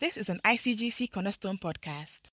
This 0.00 0.16
is 0.16 0.28
an 0.28 0.38
ICGC 0.44 1.10
Cornerstone 1.10 1.58
podcast. 1.58 2.30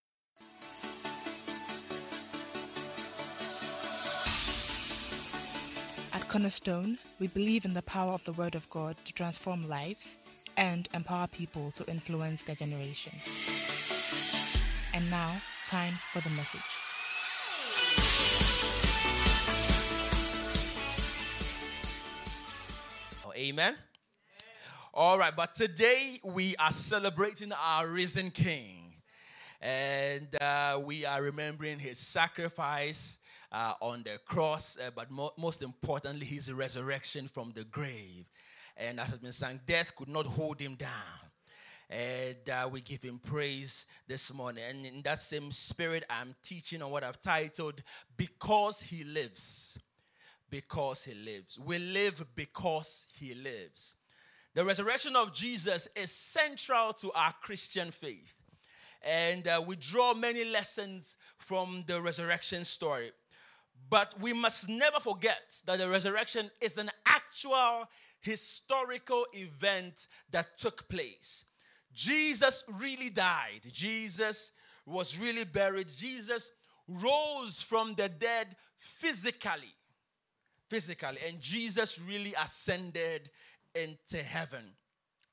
At 6.13 6.29
Cornerstone, 6.29 6.99
we 7.19 7.27
believe 7.27 7.65
in 7.65 7.73
the 7.73 7.81
power 7.81 8.11
of 8.13 8.23
the 8.25 8.33
Word 8.33 8.53
of 8.53 8.69
God 8.69 8.97
to 9.05 9.13
transform 9.13 9.67
lives 9.67 10.19
and 10.55 10.87
empower 10.93 11.25
people 11.25 11.71
to 11.71 11.83
influence 11.87 12.43
their 12.43 12.55
generation. 12.55 13.13
And 14.93 15.09
now, 15.09 15.31
time 15.65 15.93
for 16.13 16.19
the 16.21 16.29
message. 16.35 16.61
Oh, 23.25 23.33
amen. 23.35 23.75
All 24.97 25.19
right, 25.19 25.35
but 25.35 25.53
today 25.53 26.21
we 26.23 26.55
are 26.55 26.71
celebrating 26.71 27.51
our 27.51 27.85
risen 27.85 28.31
King. 28.31 28.93
And 29.59 30.29
uh, 30.39 30.79
we 30.85 31.05
are 31.05 31.21
remembering 31.21 31.79
his 31.79 31.97
sacrifice 31.97 33.19
uh, 33.51 33.73
on 33.81 34.03
the 34.03 34.19
cross, 34.25 34.77
uh, 34.77 34.91
but 34.95 35.11
mo- 35.11 35.33
most 35.37 35.61
importantly, 35.63 36.25
his 36.25 36.49
resurrection 36.49 37.27
from 37.27 37.51
the 37.53 37.65
grave. 37.65 38.23
And 38.77 39.01
as 39.01 39.07
has 39.07 39.17
been 39.17 39.33
sung, 39.33 39.59
death 39.65 39.93
could 39.97 40.07
not 40.07 40.25
hold 40.25 40.61
him 40.61 40.75
down. 40.75 40.89
And 41.89 42.49
uh, 42.49 42.69
we 42.71 42.79
give 42.79 43.01
him 43.03 43.19
praise 43.19 43.87
this 44.07 44.33
morning. 44.33 44.63
And 44.63 44.85
in 44.85 45.01
that 45.01 45.21
same 45.21 45.51
spirit, 45.51 46.05
I'm 46.09 46.33
teaching 46.41 46.81
on 46.81 46.89
what 46.89 47.03
I've 47.03 47.19
titled, 47.19 47.83
Because 48.15 48.81
He 48.81 49.03
Lives. 49.03 49.77
Because 50.49 51.03
He 51.03 51.13
Lives. 51.13 51.59
We 51.59 51.79
live 51.79 52.23
because 52.33 53.07
He 53.11 53.33
lives. 53.33 53.95
The 54.55 54.63
resurrection 54.63 55.17
of 55.17 55.33
Jesus 55.33 55.89
is 55.97 56.11
central 56.11 56.93
to 56.93 57.11
our 57.11 57.33
Christian 57.41 57.91
faith. 57.91 58.35
And 59.01 59.45
uh, 59.45 59.61
we 59.67 59.75
draw 59.75 60.13
many 60.13 60.45
lessons 60.45 61.17
from 61.37 61.83
the 61.87 62.01
resurrection 62.01 62.63
story. 62.63 63.11
But 63.89 64.15
we 64.19 64.31
must 64.31 64.69
never 64.69 65.01
forget 65.01 65.61
that 65.65 65.77
the 65.77 65.89
resurrection 65.89 66.49
is 66.61 66.77
an 66.77 66.89
actual 67.05 67.89
historical 68.21 69.25
event 69.33 70.07
that 70.31 70.57
took 70.57 70.87
place. 70.87 71.43
Jesus 71.93 72.63
really 72.79 73.09
died. 73.09 73.59
Jesus 73.73 74.53
was 74.85 75.19
really 75.19 75.43
buried. 75.43 75.89
Jesus 75.89 76.49
rose 76.87 77.59
from 77.59 77.93
the 77.95 78.07
dead 78.07 78.55
physically. 78.77 79.73
Physically. 80.69 81.17
And 81.27 81.41
Jesus 81.41 81.99
really 81.99 82.33
ascended 82.41 83.29
into 83.75 84.17
heaven. 84.23 84.63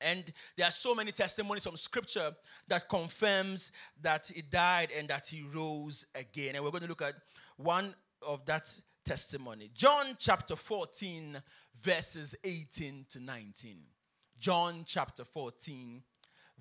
And 0.01 0.31
there 0.57 0.67
are 0.67 0.71
so 0.71 0.93
many 0.93 1.11
testimonies 1.11 1.63
from 1.63 1.77
scripture 1.77 2.31
that 2.67 2.89
confirms 2.89 3.71
that 4.01 4.29
he 4.33 4.41
died 4.41 4.89
and 4.97 5.07
that 5.07 5.27
he 5.27 5.43
rose 5.43 6.05
again. 6.13 6.55
And 6.55 6.63
we're 6.63 6.71
going 6.71 6.83
to 6.83 6.89
look 6.89 7.01
at 7.01 7.15
one 7.57 7.95
of 8.21 8.45
that 8.45 8.75
testimony. 9.05 9.71
John 9.73 10.17
chapter 10.19 10.55
14, 10.55 11.41
verses 11.81 12.35
18 12.43 13.05
to 13.11 13.19
19. 13.21 13.77
John 14.39 14.83
chapter 14.85 15.23
14, 15.23 16.03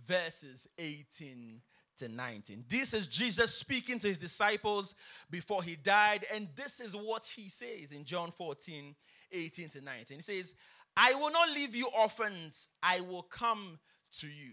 verses 0.06 0.68
18 0.78 1.60
to 1.98 2.08
19. 2.08 2.64
This 2.68 2.94
is 2.94 3.06
Jesus 3.06 3.54
speaking 3.54 3.98
to 3.98 4.08
his 4.08 4.18
disciples 4.18 4.94
before 5.30 5.62
he 5.62 5.76
died, 5.76 6.26
and 6.34 6.48
this 6.54 6.80
is 6.80 6.94
what 6.94 7.24
he 7.24 7.48
says 7.48 7.92
in 7.92 8.04
John 8.04 8.30
14, 8.30 8.94
18 9.32 9.68
to 9.70 9.80
19. 9.80 10.18
He 10.18 10.22
says, 10.22 10.54
I 10.96 11.14
will 11.14 11.30
not 11.30 11.50
leave 11.50 11.74
you 11.74 11.88
orphans, 11.98 12.68
I 12.82 13.00
will 13.00 13.22
come 13.22 13.78
to 14.18 14.26
you. 14.26 14.52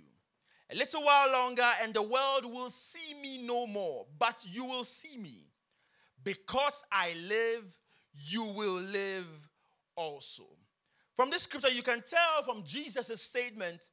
A 0.72 0.76
little 0.76 1.04
while 1.04 1.32
longer, 1.32 1.66
and 1.82 1.94
the 1.94 2.04
world 2.04 2.46
will 2.46 2.70
see 2.70 3.14
me 3.20 3.40
no 3.46 3.66
more, 3.66 4.06
but 4.20 4.36
you 4.46 4.66
will 4.66 4.84
see 4.84 5.18
me. 5.18 5.48
Because 6.24 6.84
I 6.92 7.16
live, 7.28 7.76
you 8.14 8.44
will 8.44 8.80
live 8.80 9.26
also. 9.96 10.44
From 11.16 11.30
this 11.30 11.44
scripture, 11.44 11.70
you 11.70 11.82
can 11.82 12.04
tell 12.06 12.44
from 12.44 12.64
Jesus' 12.64 13.22
statement 13.22 13.86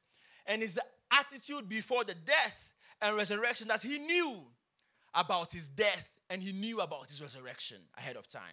and 0.45 0.61
his 0.61 0.79
attitude 1.11 1.67
before 1.67 2.03
the 2.03 2.15
death 2.15 2.73
and 3.01 3.17
resurrection 3.17 3.67
that 3.69 3.81
he 3.81 3.97
knew 3.97 4.43
about 5.13 5.51
his 5.51 5.67
death 5.67 6.09
and 6.29 6.41
he 6.41 6.51
knew 6.51 6.79
about 6.79 7.07
his 7.07 7.21
resurrection 7.21 7.77
ahead 7.97 8.15
of 8.15 8.27
time. 8.27 8.43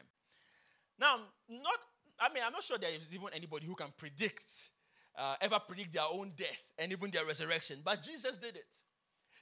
Now, 0.99 1.19
not 1.49 1.79
I 2.19 2.33
mean, 2.33 2.43
I'm 2.47 2.53
not 2.53 2.63
sure 2.63 2.79
there 2.79 2.91
is 2.91 3.09
even 3.13 3.29
anybody 3.35 3.67
who 3.67 3.75
can 3.75 3.89
predict, 3.97 4.71
uh, 5.17 5.37
ever 5.41 5.59
predict 5.59 5.93
their 5.93 6.05
own 6.13 6.33
death 6.37 6.73
and 6.79 6.93
even 6.93 7.11
their 7.11 7.25
resurrection. 7.25 7.79
But 7.85 8.03
Jesus 8.03 8.39
did 8.39 8.57
it. 8.57 8.77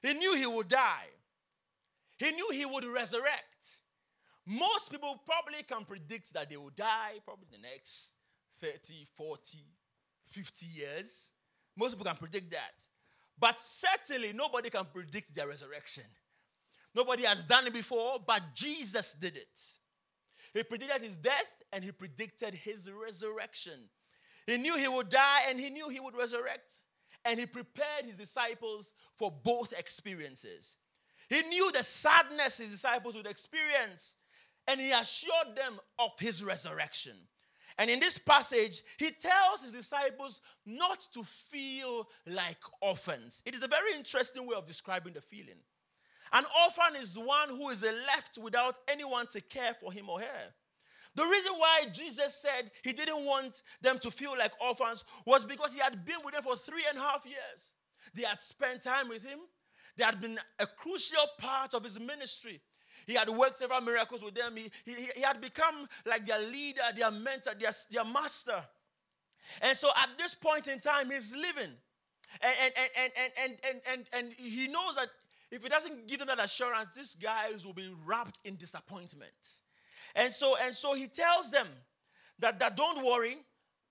He 0.03 0.15
knew 0.15 0.34
he 0.34 0.47
would 0.47 0.69
die, 0.69 1.09
he 2.19 2.31
knew 2.33 2.49
he 2.53 2.66
would 2.66 2.84
resurrect. 2.84 3.81
Most 4.44 4.91
people 4.91 5.21
probably 5.25 5.62
can 5.62 5.84
predict 5.84 6.33
that 6.34 6.50
they 6.50 6.56
will 6.56 6.72
die 6.75 7.21
probably 7.25 7.47
the 7.53 7.59
next 7.59 8.16
30, 8.60 9.06
40, 9.16 9.59
50 10.27 10.66
years. 10.66 11.31
Most 11.77 11.93
people 11.93 12.06
can 12.06 12.16
predict 12.16 12.50
that. 12.50 12.84
But 13.39 13.59
certainly 13.60 14.33
nobody 14.33 14.69
can 14.69 14.87
predict 14.93 15.34
their 15.34 15.47
resurrection. 15.47 16.04
Nobody 16.94 17.25
has 17.25 17.44
done 17.44 17.66
it 17.66 17.72
before, 17.72 18.19
but 18.27 18.43
Jesus 18.54 19.12
did 19.12 19.37
it. 19.37 19.60
He 20.54 20.62
predicted 20.62 21.02
his 21.02 21.16
death 21.16 21.46
and 21.72 21.82
he 21.82 21.92
predicted 21.92 22.54
his 22.54 22.90
resurrection. 22.90 23.88
He 24.46 24.56
knew 24.56 24.76
he 24.76 24.88
would 24.88 25.08
die 25.08 25.42
and 25.48 25.58
he 25.58 25.70
knew 25.70 25.88
he 25.88 26.00
would 26.00 26.16
resurrect. 26.16 26.80
And 27.24 27.38
he 27.38 27.46
prepared 27.46 28.04
his 28.04 28.16
disciples 28.16 28.92
for 29.16 29.30
both 29.30 29.72
experiences. 29.72 30.76
He 31.28 31.42
knew 31.42 31.70
the 31.72 31.82
sadness 31.82 32.58
his 32.58 32.70
disciples 32.72 33.14
would 33.14 33.26
experience 33.26 34.16
and 34.68 34.80
he 34.80 34.92
assured 34.92 35.56
them 35.56 35.78
of 35.98 36.10
his 36.18 36.42
resurrection. 36.44 37.14
And 37.78 37.88
in 37.91 38.00
this 38.00 38.18
passage, 38.18 38.82
he 38.98 39.10
tells 39.10 39.62
his 39.62 39.72
disciples 39.72 40.41
not 40.66 41.06
to 41.14 41.22
feel 41.22 42.08
like 42.26 42.58
orphans. 42.80 43.42
It 43.46 43.54
is 43.54 43.62
a 43.62 43.68
very 43.68 43.94
interesting 43.94 44.46
way 44.46 44.56
of 44.56 44.66
describing 44.66 45.14
the 45.14 45.20
feeling. 45.20 45.56
An 46.32 46.44
orphan 46.65 47.00
is 47.00 47.19
one 47.19 47.50
who 47.50 47.69
is 47.69 47.82
left 47.82 48.38
without 48.38 48.78
anyone 48.88 49.26
to 49.28 49.41
care 49.41 49.75
for 49.75 49.93
him 49.93 50.09
or 50.09 50.20
her. 50.20 50.54
The 51.15 51.25
reason 51.25 51.53
why 51.59 51.82
Jesus 51.93 52.34
said 52.34 52.70
he 52.82 52.93
didn't 52.93 53.25
want 53.25 53.62
them 53.82 53.98
to 53.98 54.10
feel 54.10 54.37
like 54.37 54.53
orphans 54.60 55.04
was 55.26 55.44
because 55.44 55.75
he 55.75 55.81
had 55.81 56.06
been 56.06 56.19
with 56.25 56.34
them 56.34 56.42
for 56.42 56.56
three 56.56 56.84
and 56.88 56.97
a 56.97 57.03
half 57.03 57.26
years. 57.26 57.75
They 58.15 58.22
had 58.22 58.41
spent 58.41 58.82
time 58.82 59.09
with 59.09 59.22
him, 59.22 59.41
they 59.97 60.04
had 60.04 60.21
been 60.21 60.38
a 60.59 60.66
crucial 60.66 61.25
part 61.38 61.75
of 61.75 61.84
his 61.84 62.00
ministry. 62.00 62.60
He 63.06 63.15
had 63.15 63.28
worked 63.28 63.56
several 63.56 63.81
miracles 63.81 64.22
with 64.22 64.34
them. 64.34 64.56
He, 64.56 64.71
he, 64.84 65.09
he 65.16 65.22
had 65.22 65.41
become 65.41 65.88
like 66.06 66.25
their 66.25 66.38
leader, 66.38 66.82
their 66.97 67.10
mentor, 67.10 67.53
their, 67.59 67.72
their 67.91 68.04
master. 68.04 68.62
And 69.60 69.76
so 69.76 69.91
at 69.97 70.10
this 70.19 70.34
point 70.34 70.69
in 70.69 70.78
time, 70.78 71.10
he's 71.10 71.34
living. 71.34 71.72
And, 72.41 72.54
and, 72.62 72.72
and, 72.76 73.12
and, 73.16 73.32
and, 73.37 73.59
and, 73.65 73.81
and, 73.87 74.06
and 74.12 74.32
he 74.34 74.69
knows 74.69 74.94
that 74.97 75.09
if 75.52 75.62
he 75.62 75.68
doesn't 75.68 76.08
give 76.08 76.18
them 76.18 76.28
that 76.28 76.42
assurance, 76.42 76.88
these 76.96 77.14
guys 77.14 77.66
will 77.66 77.74
be 77.74 77.94
wrapped 78.06 78.40
in 78.44 78.56
disappointment. 78.56 79.30
And 80.14 80.32
so, 80.32 80.56
and 80.56 80.74
so 80.74 80.94
he 80.94 81.06
tells 81.06 81.50
them 81.50 81.68
that, 82.38 82.58
that 82.58 82.74
don't 82.74 83.04
worry, 83.04 83.36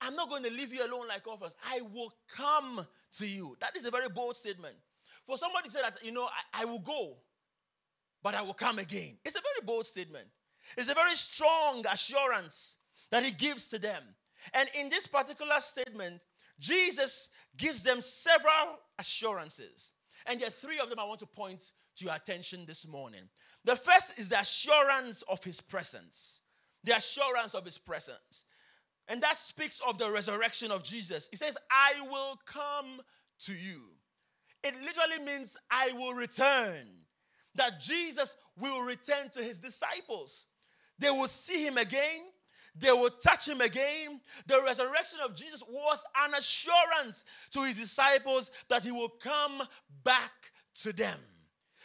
I'm 0.02 0.16
not 0.16 0.28
going 0.30 0.44
to 0.44 0.52
leave 0.52 0.74
you 0.74 0.84
alone 0.84 1.08
like 1.08 1.28
orphans. 1.28 1.56
I 1.72 1.82
will 1.82 2.12
come 2.36 2.86
to 3.14 3.28
you. 3.28 3.56
That 3.60 3.78
is 3.78 3.86
a 3.86 3.92
very 3.92 4.10
bold 4.10 4.36
statement. 4.36 4.76
For 5.28 5.38
somebody 5.38 5.68
to 5.68 5.72
say 5.72 5.82
that, 5.84 6.04
you 6.04 6.12
know, 6.12 6.26
I, 6.54 6.64
I 6.64 6.66
will 6.66 6.80
go, 6.80 7.18
but 8.24 8.34
I 8.34 8.42
will 8.42 8.56
come 8.56 8.80
again. 8.80 9.18
It's 9.24 9.36
a 9.36 9.42
very 9.42 9.64
bold 9.64 9.86
statement. 9.86 10.26
It's 10.78 10.90
a 10.90 10.96
very 10.96 11.16
strong 11.16 11.86
assurance 11.92 12.78
that 13.12 13.24
he 13.24 13.30
gives 13.30 13.68
to 13.70 13.78
them. 13.78 14.02
And 14.56 14.68
in 14.80 14.90
this 14.90 15.06
particular 15.06 15.60
statement, 15.60 16.22
Jesus 16.60 17.30
gives 17.56 17.84
them 17.84 18.02
several 18.02 18.80
assurances. 18.98 19.92
And 20.26 20.40
there 20.40 20.48
are 20.48 20.52
three 20.52 20.80
of 20.80 20.90
them 20.90 21.00
I 21.00 21.04
want 21.04 21.20
to 21.20 21.26
point 21.26 21.72
to 21.98 22.06
your 22.06 22.16
attention 22.16 22.66
this 22.66 22.88
morning. 22.88 23.22
The 23.66 23.76
first 23.76 24.14
is 24.18 24.30
the 24.30 24.40
assurance 24.40 25.24
of 25.24 25.44
his 25.44 25.62
presence. 25.62 26.42
The 26.84 26.96
assurance 26.96 27.54
of 27.54 27.66
his 27.66 27.78
presence. 27.78 28.46
And 29.08 29.22
that 29.22 29.38
speaks 29.38 29.82
of 29.88 29.98
the 29.98 30.10
resurrection 30.10 30.72
of 30.72 30.84
Jesus. 30.84 31.28
He 31.30 31.38
says, 31.38 31.58
I 31.70 32.02
will 32.02 32.40
come 32.46 33.02
to 33.42 33.54
you. 33.54 33.82
It 34.64 34.76
literally 34.82 35.24
means 35.26 35.58
I 35.70 35.92
will 35.94 36.14
return. 36.14 36.88
That 37.56 37.80
Jesus 37.80 38.38
will 38.60 38.82
return 38.82 39.30
to 39.34 39.44
his 39.44 39.60
disciples. 39.60 40.46
They 41.00 41.10
will 41.10 41.28
see 41.28 41.66
him 41.66 41.78
again. 41.78 42.22
They 42.76 42.92
will 42.92 43.10
touch 43.10 43.48
him 43.48 43.62
again. 43.62 44.22
The 44.48 44.62
resurrection 44.66 45.20
of 45.24 45.36
Jesus 45.36 45.64
was 45.70 46.04
an 46.26 46.34
assurance 46.34 47.26
to 47.52 47.64
his 47.64 47.78
disciples 47.80 48.52
that 48.70 48.84
he 48.84 48.92
will 48.92 49.10
come 49.10 49.64
back 50.04 50.32
to 50.76 50.94
them. 50.94 51.20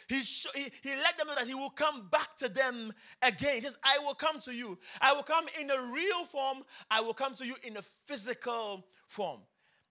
He, 0.07 0.23
sh- 0.23 0.47
he, 0.55 0.71
he 0.81 0.95
let 0.95 1.17
them 1.17 1.27
know 1.27 1.35
that 1.35 1.47
he 1.47 1.53
will 1.55 1.69
come 1.69 2.07
back 2.09 2.37
to 2.37 2.47
them 2.47 2.93
again. 3.21 3.55
He 3.55 3.61
says, 3.61 3.77
I 3.83 3.99
will 3.99 4.15
come 4.15 4.39
to 4.41 4.53
you. 4.55 4.77
I 5.01 5.13
will 5.13 5.23
come 5.23 5.45
in 5.59 5.69
a 5.69 5.81
real 5.93 6.23
form. 6.23 6.59
I 6.89 7.01
will 7.01 7.13
come 7.13 7.33
to 7.35 7.45
you 7.45 7.55
in 7.63 7.75
a 7.77 7.81
physical 7.81 8.85
form. 9.07 9.41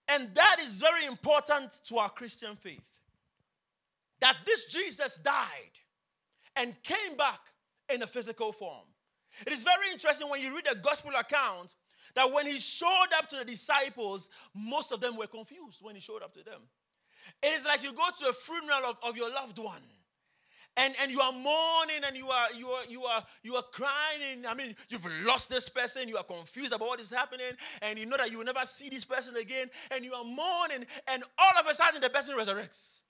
And 0.08 0.34
that 0.34 0.56
is 0.60 0.80
very 0.80 1.04
important 1.04 1.80
to 1.84 1.98
our 1.98 2.08
Christian 2.08 2.56
faith. 2.56 2.88
that 4.20 4.36
this 4.46 4.66
Jesus 4.66 5.18
died 5.18 5.78
and 6.56 6.74
came 6.82 7.16
back 7.16 7.40
in 7.92 8.02
a 8.02 8.06
physical 8.06 8.52
form. 8.52 8.86
It 9.44 9.52
is 9.52 9.64
very 9.64 9.90
interesting 9.92 10.28
when 10.28 10.40
you 10.40 10.54
read 10.54 10.66
the 10.70 10.76
gospel 10.76 11.12
account 11.18 11.74
that 12.14 12.32
when 12.32 12.46
he 12.46 12.58
showed 12.58 13.08
up 13.16 13.28
to 13.28 13.36
the 13.36 13.44
disciples, 13.44 14.28
most 14.54 14.92
of 14.92 15.00
them 15.00 15.16
were 15.16 15.26
confused 15.26 15.80
when 15.82 15.94
he 15.94 16.00
showed 16.00 16.22
up 16.22 16.32
to 16.34 16.42
them. 16.42 16.60
It 17.42 17.52
is 17.54 17.64
like 17.64 17.82
you 17.82 17.92
go 17.92 18.06
to 18.20 18.28
a 18.28 18.32
funeral 18.32 18.90
of, 18.90 18.96
of 19.02 19.16
your 19.16 19.30
loved 19.30 19.58
one. 19.58 19.82
And, 20.78 20.94
and 21.00 21.10
you 21.10 21.20
are 21.20 21.32
mourning 21.32 22.04
and 22.06 22.14
you 22.14 22.28
are 22.28 22.52
you 22.52 22.68
are 22.68 22.84
you 22.86 23.02
are 23.04 23.24
you 23.42 23.56
are 23.56 23.64
crying. 23.72 24.44
I 24.46 24.52
mean, 24.52 24.76
you've 24.90 25.06
lost 25.24 25.48
this 25.48 25.70
person, 25.70 26.06
you 26.06 26.18
are 26.18 26.22
confused 26.22 26.72
about 26.72 26.88
what 26.88 27.00
is 27.00 27.10
happening, 27.10 27.46
and 27.80 27.98
you 27.98 28.04
know 28.04 28.18
that 28.18 28.30
you 28.30 28.38
will 28.38 28.44
never 28.44 28.60
see 28.64 28.90
this 28.90 29.04
person 29.04 29.34
again, 29.36 29.70
and 29.90 30.04
you 30.04 30.12
are 30.12 30.22
mourning, 30.24 30.86
and 31.08 31.24
all 31.38 31.58
of 31.58 31.66
a 31.66 31.74
sudden 31.74 32.02
the 32.02 32.10
person 32.10 32.36
resurrects. 32.36 33.04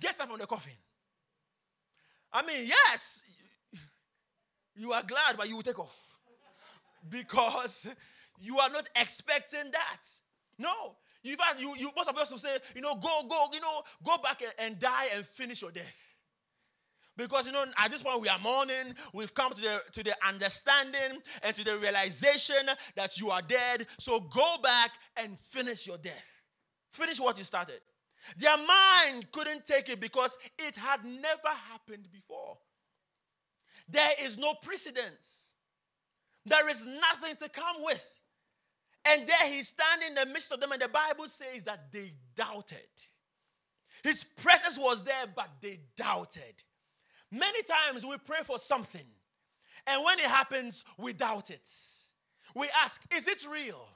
Gets 0.00 0.18
up 0.18 0.28
from 0.28 0.40
the 0.40 0.46
coffin. 0.46 0.72
I 2.32 2.44
mean, 2.44 2.66
yes, 2.66 3.22
you 4.76 4.92
are 4.92 5.02
glad, 5.02 5.36
but 5.36 5.48
you 5.48 5.56
will 5.56 5.62
take 5.62 5.78
off. 5.78 5.96
Because 7.08 7.88
you 8.40 8.58
are 8.58 8.70
not 8.70 8.88
expecting 8.96 9.70
that. 9.72 10.02
No. 10.58 10.96
You've 11.22 11.40
had, 11.40 11.60
you, 11.60 11.74
you, 11.76 11.90
most 11.94 12.08
of 12.08 12.16
us 12.16 12.30
will 12.30 12.38
say, 12.38 12.56
you 12.74 12.80
know, 12.80 12.94
go, 12.94 13.22
go, 13.28 13.46
you 13.52 13.60
know, 13.60 13.82
go 14.04 14.16
back 14.18 14.42
and, 14.42 14.52
and 14.58 14.78
die 14.80 15.08
and 15.14 15.24
finish 15.24 15.60
your 15.60 15.70
death. 15.70 15.96
Because 17.16 17.46
you 17.46 17.52
know, 17.52 17.66
at 17.76 17.90
this 17.90 18.02
point 18.02 18.22
we 18.22 18.28
are 18.28 18.38
mourning, 18.38 18.94
we've 19.12 19.34
come 19.34 19.52
to 19.52 19.60
the 19.60 19.82
to 19.92 20.02
the 20.02 20.16
understanding 20.26 21.20
and 21.42 21.54
to 21.54 21.62
the 21.62 21.76
realization 21.76 22.66
that 22.96 23.18
you 23.18 23.30
are 23.30 23.42
dead. 23.42 23.86
So 23.98 24.20
go 24.20 24.56
back 24.62 24.92
and 25.18 25.38
finish 25.38 25.86
your 25.86 25.98
death. 25.98 26.24
Finish 26.92 27.20
what 27.20 27.36
you 27.36 27.44
started. 27.44 27.80
Their 28.38 28.56
mind 28.56 29.30
couldn't 29.32 29.66
take 29.66 29.90
it 29.90 30.00
because 30.00 30.38
it 30.58 30.76
had 30.76 31.04
never 31.04 31.48
happened 31.70 32.08
before. 32.10 32.56
There 33.90 34.12
is 34.22 34.38
no 34.38 34.54
precedence. 34.54 35.50
There 36.46 36.68
is 36.68 36.86
nothing 36.86 37.36
to 37.36 37.48
come 37.48 37.76
with. 37.82 38.06
And 39.08 39.26
there 39.26 39.52
he's 39.52 39.68
standing 39.68 40.08
in 40.08 40.14
the 40.14 40.26
midst 40.26 40.52
of 40.52 40.60
them, 40.60 40.72
and 40.72 40.80
the 40.80 40.88
Bible 40.88 41.26
says 41.26 41.62
that 41.64 41.90
they 41.90 42.12
doubted. 42.36 42.78
His 44.04 44.24
presence 44.24 44.78
was 44.78 45.02
there, 45.02 45.26
but 45.34 45.48
they 45.60 45.80
doubted. 45.96 46.62
Many 47.32 47.62
times 47.62 48.04
we 48.04 48.16
pray 48.18 48.40
for 48.44 48.58
something, 48.58 49.06
and 49.86 50.04
when 50.04 50.18
it 50.18 50.26
happens, 50.26 50.84
we 50.98 51.12
doubt 51.12 51.50
it. 51.50 51.68
We 52.54 52.68
ask, 52.82 53.02
Is 53.14 53.26
it 53.26 53.46
real? 53.50 53.88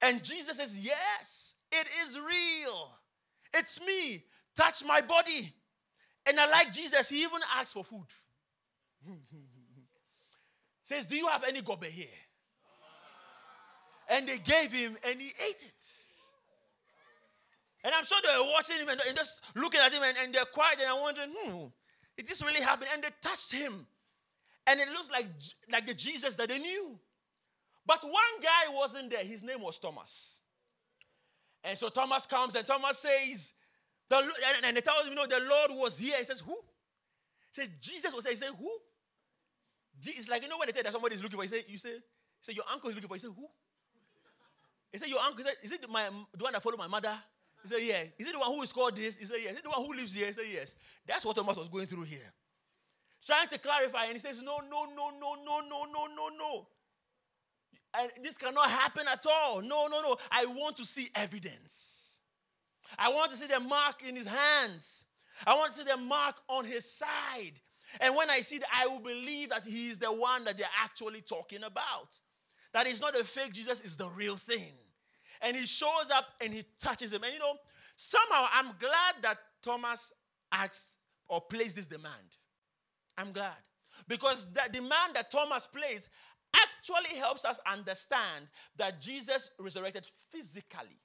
And 0.00 0.22
Jesus 0.22 0.56
says, 0.56 0.78
Yes, 0.78 1.56
it 1.70 1.86
is 2.04 2.18
real. 2.18 2.90
It's 3.54 3.80
me. 3.80 4.24
Touch 4.56 4.84
my 4.84 5.00
body. 5.00 5.52
And 6.28 6.40
I 6.40 6.48
like 6.50 6.72
Jesus, 6.72 7.08
he 7.08 7.22
even 7.22 7.40
asks 7.56 7.72
for 7.72 7.84
food. 7.84 8.06
Says, 10.82 11.06
Do 11.06 11.16
you 11.16 11.26
have 11.28 11.44
any 11.44 11.62
gobe 11.62 11.84
here? 11.84 12.06
And 14.08 14.28
they 14.28 14.38
gave 14.38 14.72
him, 14.72 14.96
and 15.08 15.20
he 15.20 15.28
ate 15.48 15.64
it. 15.64 15.84
And 17.82 17.94
I'm 17.94 18.04
sure 18.04 18.18
they 18.22 18.38
were 18.38 18.52
watching 18.52 18.76
him 18.76 18.88
and, 18.88 19.00
and 19.06 19.16
just 19.16 19.40
looking 19.54 19.80
at 19.80 19.92
him, 19.92 20.02
and, 20.02 20.16
and 20.22 20.34
they're 20.34 20.44
quiet, 20.44 20.78
and 20.80 20.90
I'm 20.90 21.00
wondering, 21.00 21.30
hmm, 21.36 21.66
is 22.16 22.28
this 22.28 22.42
really 22.42 22.60
happening? 22.60 22.90
And 22.94 23.02
they 23.02 23.08
touched 23.20 23.52
him. 23.52 23.86
And 24.66 24.80
it 24.80 24.88
looks 24.88 25.10
like, 25.10 25.26
like 25.70 25.86
the 25.86 25.94
Jesus 25.94 26.36
that 26.36 26.48
they 26.48 26.58
knew. 26.58 26.98
But 27.84 28.02
one 28.02 28.42
guy 28.42 28.74
wasn't 28.74 29.10
there. 29.10 29.24
His 29.24 29.42
name 29.42 29.60
was 29.60 29.78
Thomas. 29.78 30.40
And 31.62 31.78
so 31.78 31.88
Thomas 31.88 32.26
comes 32.26 32.54
and 32.54 32.66
Thomas 32.66 32.98
says, 32.98 33.52
the, 34.08 34.18
and, 34.18 34.64
and 34.64 34.76
they 34.76 34.80
tell 34.80 35.02
him, 35.02 35.10
you 35.10 35.14
know, 35.14 35.26
the 35.26 35.40
Lord 35.40 35.70
was 35.72 35.98
here. 35.98 36.16
He 36.18 36.24
says, 36.24 36.40
Who? 36.40 36.54
He 37.52 37.60
says, 37.60 37.68
Jesus 37.80 38.14
was 38.14 38.24
there. 38.24 38.32
He 38.32 38.38
said, 38.38 38.50
Who? 38.58 38.70
It's 40.04 40.28
like, 40.28 40.42
you 40.42 40.48
know, 40.48 40.58
when 40.58 40.66
they 40.66 40.72
tell 40.72 40.82
that 40.82 40.92
somebody 40.92 41.14
is 41.14 41.22
looking 41.22 41.38
for 41.38 41.44
you, 41.44 41.48
say, 41.48 41.64
you 41.66 41.78
say, 41.78 41.96
say, 42.40 42.52
Your 42.52 42.64
uncle 42.72 42.90
is 42.90 42.94
looking 42.96 43.08
for 43.08 43.14
you. 43.14 43.20
Say, 43.20 43.28
Who? 43.28 43.46
He 44.92 44.98
said, 44.98 45.08
Your 45.08 45.20
uncle, 45.20 45.38
he 45.38 45.42
said, 45.44 45.54
Is 45.62 45.72
it 45.72 45.88
my, 45.88 46.08
the 46.36 46.44
one 46.44 46.52
that 46.52 46.62
followed 46.62 46.78
my 46.78 46.86
mother? 46.86 47.16
He 47.62 47.68
said, 47.68 47.78
Yeah. 47.82 48.02
Is 48.18 48.28
it 48.28 48.32
the 48.32 48.38
one 48.38 48.48
who 48.48 48.62
is 48.62 48.72
called 48.72 48.96
this? 48.96 49.16
He 49.16 49.24
said, 49.24 49.38
Yes. 49.42 49.52
Is 49.52 49.58
it 49.58 49.64
the 49.64 49.70
one 49.70 49.84
who 49.84 49.94
lives 49.94 50.14
here? 50.14 50.26
He 50.26 50.32
said, 50.32 50.44
Yes. 50.52 50.74
That's 51.06 51.24
what 51.24 51.36
Thomas 51.36 51.56
was 51.56 51.68
going 51.68 51.86
through 51.86 52.04
here. 52.04 52.32
Trying 53.24 53.48
to 53.48 53.58
clarify, 53.58 54.04
and 54.04 54.12
he 54.12 54.18
says, 54.20 54.42
No, 54.42 54.58
no, 54.70 54.84
no, 54.84 55.10
no, 55.18 55.34
no, 55.44 55.60
no, 55.60 55.84
no, 55.84 56.06
no, 56.06 56.28
no. 56.38 56.68
And 57.98 58.10
this 58.22 58.36
cannot 58.36 58.70
happen 58.70 59.06
at 59.10 59.24
all. 59.26 59.62
No, 59.62 59.86
no, 59.88 60.02
no. 60.02 60.16
I 60.30 60.46
want 60.46 60.76
to 60.76 60.84
see 60.84 61.10
evidence. 61.14 62.20
I 62.98 63.08
want 63.08 63.30
to 63.30 63.36
see 63.36 63.46
the 63.46 63.60
mark 63.60 64.02
in 64.06 64.14
his 64.14 64.26
hands. 64.26 65.04
I 65.46 65.54
want 65.54 65.72
to 65.72 65.78
see 65.78 65.84
the 65.84 65.96
mark 65.96 66.36
on 66.48 66.64
his 66.64 66.84
side. 66.84 67.60
And 68.00 68.14
when 68.14 68.30
I 68.30 68.40
see 68.40 68.58
that, 68.58 68.68
I 68.74 68.86
will 68.86 69.00
believe 69.00 69.50
that 69.50 69.64
he 69.64 69.88
is 69.88 69.98
the 69.98 70.12
one 70.12 70.44
that 70.44 70.56
they're 70.56 70.66
actually 70.82 71.20
talking 71.20 71.62
about. 71.62 72.18
That 72.72 72.86
is 72.86 73.00
not 73.00 73.18
a 73.18 73.24
fake 73.24 73.52
Jesus, 73.52 73.80
it's 73.80 73.96
the 73.96 74.08
real 74.08 74.36
thing. 74.36 74.72
And 75.42 75.56
he 75.56 75.66
shows 75.66 76.10
up 76.12 76.26
and 76.40 76.52
he 76.52 76.62
touches 76.80 77.12
him. 77.12 77.22
And 77.24 77.32
you 77.32 77.38
know, 77.38 77.54
somehow 77.96 78.46
I'm 78.52 78.72
glad 78.78 79.14
that 79.22 79.38
Thomas 79.62 80.12
asked 80.52 80.98
or 81.28 81.40
placed 81.40 81.76
this 81.76 81.86
demand. 81.86 82.14
I'm 83.18 83.32
glad. 83.32 83.54
Because 84.08 84.52
the 84.52 84.62
demand 84.70 85.14
that 85.14 85.30
Thomas 85.30 85.66
placed 85.66 86.08
actually 86.54 87.18
helps 87.18 87.44
us 87.44 87.58
understand 87.70 88.46
that 88.76 89.00
Jesus 89.00 89.50
resurrected 89.58 90.06
physically. 90.30 91.00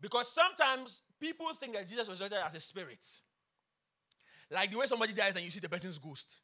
Because 0.00 0.30
sometimes 0.30 1.02
people 1.20 1.46
think 1.54 1.74
that 1.74 1.88
Jesus 1.88 2.08
resurrected 2.08 2.38
as 2.44 2.54
a 2.54 2.60
spirit. 2.60 3.04
Like 4.50 4.70
the 4.70 4.78
way 4.78 4.86
somebody 4.86 5.12
dies 5.12 5.34
and 5.34 5.44
you 5.44 5.50
see 5.50 5.60
the 5.60 5.68
person's 5.68 5.98
ghost. 5.98 6.38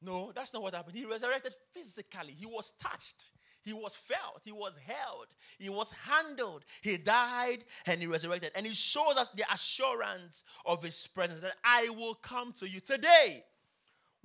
No, 0.00 0.30
that's 0.34 0.52
not 0.52 0.62
what 0.62 0.74
happened. 0.74 0.96
He 0.96 1.04
resurrected 1.04 1.54
physically. 1.74 2.34
He 2.36 2.46
was 2.46 2.72
touched. 2.80 3.24
He 3.64 3.72
was 3.72 3.96
felt. 3.96 4.42
He 4.44 4.52
was 4.52 4.78
held. 4.86 5.26
He 5.58 5.68
was 5.68 5.90
handled. 5.90 6.64
He 6.82 6.96
died 6.96 7.64
and 7.86 8.00
he 8.00 8.06
resurrected. 8.06 8.52
And 8.54 8.64
he 8.64 8.74
shows 8.74 9.16
us 9.16 9.30
the 9.30 9.44
assurance 9.52 10.44
of 10.64 10.82
his 10.82 11.06
presence 11.08 11.40
that 11.40 11.56
I 11.64 11.88
will 11.90 12.14
come 12.14 12.52
to 12.54 12.68
you 12.68 12.80
today. 12.80 13.44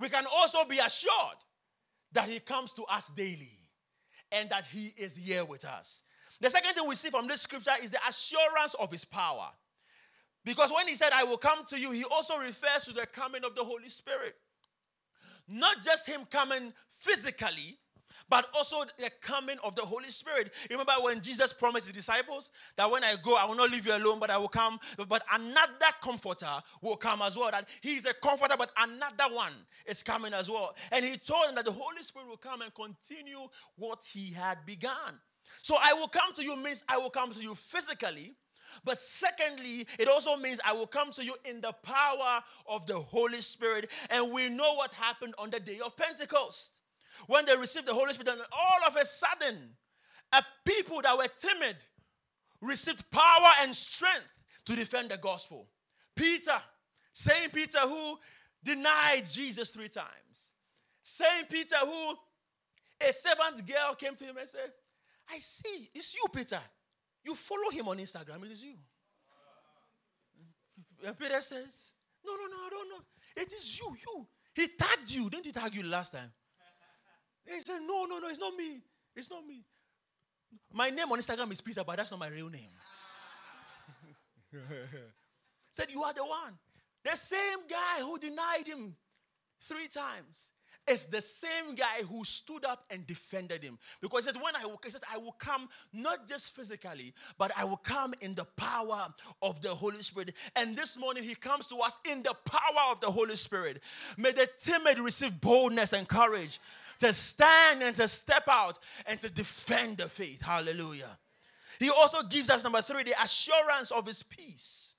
We 0.00 0.08
can 0.08 0.24
also 0.32 0.64
be 0.64 0.78
assured 0.78 1.38
that 2.12 2.28
he 2.28 2.38
comes 2.38 2.72
to 2.74 2.84
us 2.84 3.10
daily 3.10 3.58
and 4.30 4.48
that 4.50 4.66
he 4.66 4.94
is 4.96 5.16
here 5.16 5.44
with 5.44 5.64
us. 5.64 6.02
The 6.40 6.50
second 6.50 6.74
thing 6.74 6.88
we 6.88 6.94
see 6.94 7.10
from 7.10 7.26
this 7.26 7.42
scripture 7.42 7.72
is 7.82 7.90
the 7.90 8.00
assurance 8.08 8.74
of 8.74 8.90
his 8.90 9.04
power. 9.04 9.50
Because 10.44 10.70
when 10.72 10.86
he 10.86 10.94
said, 10.94 11.10
I 11.12 11.24
will 11.24 11.38
come 11.38 11.64
to 11.66 11.80
you, 11.80 11.90
he 11.90 12.04
also 12.04 12.36
refers 12.36 12.84
to 12.84 12.92
the 12.92 13.06
coming 13.06 13.44
of 13.44 13.54
the 13.54 13.64
Holy 13.64 13.88
Spirit. 13.88 14.34
Not 15.48 15.82
just 15.82 16.06
him 16.06 16.22
coming 16.30 16.72
physically, 17.00 17.78
but 18.28 18.48
also 18.54 18.84
the 18.98 19.10
coming 19.20 19.56
of 19.62 19.74
the 19.74 19.82
Holy 19.82 20.08
Spirit. 20.08 20.52
Remember 20.70 20.92
when 21.00 21.20
Jesus 21.20 21.52
promised 21.52 21.86
his 21.88 21.96
disciples 21.96 22.50
that 22.76 22.90
when 22.90 23.04
I 23.04 23.16
go, 23.22 23.36
I 23.36 23.44
will 23.44 23.54
not 23.54 23.70
leave 23.70 23.86
you 23.86 23.94
alone, 23.94 24.18
but 24.18 24.30
I 24.30 24.38
will 24.38 24.48
come. 24.48 24.78
But 25.08 25.22
another 25.32 25.92
comforter 26.02 26.62
will 26.80 26.96
come 26.96 27.20
as 27.22 27.36
well. 27.36 27.50
That 27.50 27.68
he 27.82 27.96
is 27.96 28.06
a 28.06 28.14
comforter, 28.14 28.54
but 28.56 28.70
another 28.78 29.34
one 29.34 29.52
is 29.86 30.02
coming 30.02 30.32
as 30.32 30.48
well. 30.48 30.74
And 30.90 31.04
he 31.04 31.16
told 31.16 31.48
them 31.48 31.54
that 31.56 31.64
the 31.64 31.72
Holy 31.72 32.02
Spirit 32.02 32.28
will 32.28 32.36
come 32.36 32.62
and 32.62 32.72
continue 32.74 33.48
what 33.76 34.04
he 34.10 34.32
had 34.32 34.58
begun. 34.64 35.20
So 35.62 35.76
I 35.82 35.92
will 35.92 36.08
come 36.08 36.32
to 36.34 36.42
you 36.42 36.56
means 36.56 36.84
I 36.88 36.96
will 36.96 37.10
come 37.10 37.32
to 37.32 37.40
you 37.40 37.54
physically. 37.54 38.34
But 38.84 38.98
secondly, 38.98 39.86
it 39.98 40.08
also 40.08 40.36
means 40.36 40.60
I 40.64 40.72
will 40.72 40.86
come 40.86 41.10
to 41.12 41.24
you 41.24 41.36
in 41.44 41.60
the 41.60 41.72
power 41.72 42.42
of 42.66 42.86
the 42.86 42.98
Holy 42.98 43.40
Spirit. 43.40 43.90
And 44.10 44.32
we 44.32 44.48
know 44.48 44.74
what 44.74 44.92
happened 44.92 45.34
on 45.38 45.50
the 45.50 45.60
day 45.60 45.80
of 45.84 45.96
Pentecost. 45.96 46.80
When 47.26 47.44
they 47.44 47.56
received 47.56 47.86
the 47.86 47.94
Holy 47.94 48.12
Spirit, 48.12 48.28
and 48.28 48.40
all 48.52 48.88
of 48.88 48.96
a 48.96 49.04
sudden, 49.04 49.70
a 50.32 50.42
people 50.64 51.00
that 51.02 51.16
were 51.16 51.28
timid 51.36 51.76
received 52.60 53.08
power 53.10 53.50
and 53.62 53.74
strength 53.74 54.32
to 54.66 54.74
defend 54.74 55.10
the 55.10 55.18
gospel. 55.18 55.68
Peter, 56.16 56.60
St. 57.12 57.52
Peter 57.52 57.80
who 57.80 58.18
denied 58.62 59.28
Jesus 59.30 59.68
three 59.68 59.88
times. 59.88 60.52
St. 61.02 61.48
Peter 61.48 61.76
who 61.76 62.14
a 63.06 63.12
servant 63.12 63.66
girl 63.66 63.94
came 63.94 64.14
to 64.14 64.24
him 64.24 64.36
and 64.38 64.48
said, 64.48 64.72
I 65.30 65.38
see, 65.38 65.90
it's 65.94 66.14
you, 66.14 66.24
Peter. 66.32 66.60
You 67.24 67.34
follow 67.34 67.70
him 67.70 67.88
on 67.88 67.98
Instagram, 67.98 68.44
it 68.44 68.52
is 68.52 68.62
you. 68.62 68.74
Mm-hmm. 70.38 71.06
And 71.08 71.18
Peter 71.18 71.40
says, 71.40 71.94
No, 72.24 72.32
no, 72.36 72.46
no, 72.46 72.56
I 72.66 72.68
don't 72.70 72.88
know. 72.88 73.02
It 73.36 73.52
is 73.52 73.78
you, 73.78 73.96
you. 74.06 74.26
He 74.54 74.68
tagged 74.68 75.10
you. 75.10 75.30
Didn't 75.30 75.46
he 75.46 75.52
tag 75.52 75.74
you 75.74 75.82
last 75.82 76.12
time? 76.12 76.30
He 77.46 77.60
said, 77.60 77.80
No, 77.86 78.04
no, 78.04 78.18
no, 78.18 78.28
it's 78.28 78.38
not 78.38 78.54
me. 78.54 78.80
It's 79.16 79.30
not 79.30 79.46
me. 79.46 79.64
My 80.72 80.90
name 80.90 81.10
on 81.10 81.18
Instagram 81.18 81.50
is 81.52 81.60
Peter, 81.60 81.82
but 81.84 81.96
that's 81.96 82.10
not 82.10 82.20
my 82.20 82.28
real 82.28 82.48
name. 82.48 82.70
said, 85.72 85.88
You 85.90 86.02
are 86.02 86.12
the 86.12 86.24
one. 86.24 86.58
The 87.04 87.16
same 87.16 87.66
guy 87.68 88.00
who 88.00 88.18
denied 88.18 88.66
him 88.66 88.96
three 89.62 89.88
times. 89.88 90.50
Is 90.88 91.06
the 91.06 91.20
same 91.20 91.74
guy 91.74 92.02
who 92.08 92.24
stood 92.24 92.64
up 92.64 92.84
and 92.90 93.06
defended 93.06 93.62
him. 93.62 93.78
Because 94.00 94.24
he 94.24 94.32
says, 94.32 94.42
When 94.42 94.54
I 94.56 94.64
will, 94.66 94.80
he 94.82 94.90
says, 94.90 95.02
I 95.12 95.18
will 95.18 95.32
come 95.32 95.68
not 95.92 96.28
just 96.28 96.54
physically, 96.54 97.14
but 97.38 97.52
I 97.56 97.64
will 97.64 97.78
come 97.78 98.14
in 98.20 98.34
the 98.34 98.44
power 98.56 99.12
of 99.42 99.60
the 99.62 99.70
Holy 99.70 100.02
Spirit. 100.02 100.34
And 100.56 100.76
this 100.76 100.98
morning 100.98 101.24
he 101.24 101.34
comes 101.34 101.66
to 101.68 101.76
us 101.76 101.98
in 102.10 102.22
the 102.22 102.34
power 102.44 102.92
of 102.92 103.00
the 103.00 103.10
Holy 103.10 103.36
Spirit. 103.36 103.82
May 104.16 104.32
the 104.32 104.48
timid 104.60 104.98
receive 104.98 105.40
boldness 105.40 105.92
and 105.92 106.08
courage 106.08 106.60
to 106.98 107.12
stand 107.12 107.82
and 107.82 107.94
to 107.96 108.08
step 108.08 108.44
out 108.48 108.78
and 109.06 109.18
to 109.20 109.30
defend 109.30 109.98
the 109.98 110.08
faith. 110.08 110.42
Hallelujah. 110.42 111.18
He 111.78 111.90
also 111.90 112.22
gives 112.22 112.50
us, 112.50 112.62
number 112.62 112.82
three, 112.82 113.02
the 113.02 113.20
assurance 113.22 113.90
of 113.90 114.06
his 114.06 114.22
peace. 114.22 114.94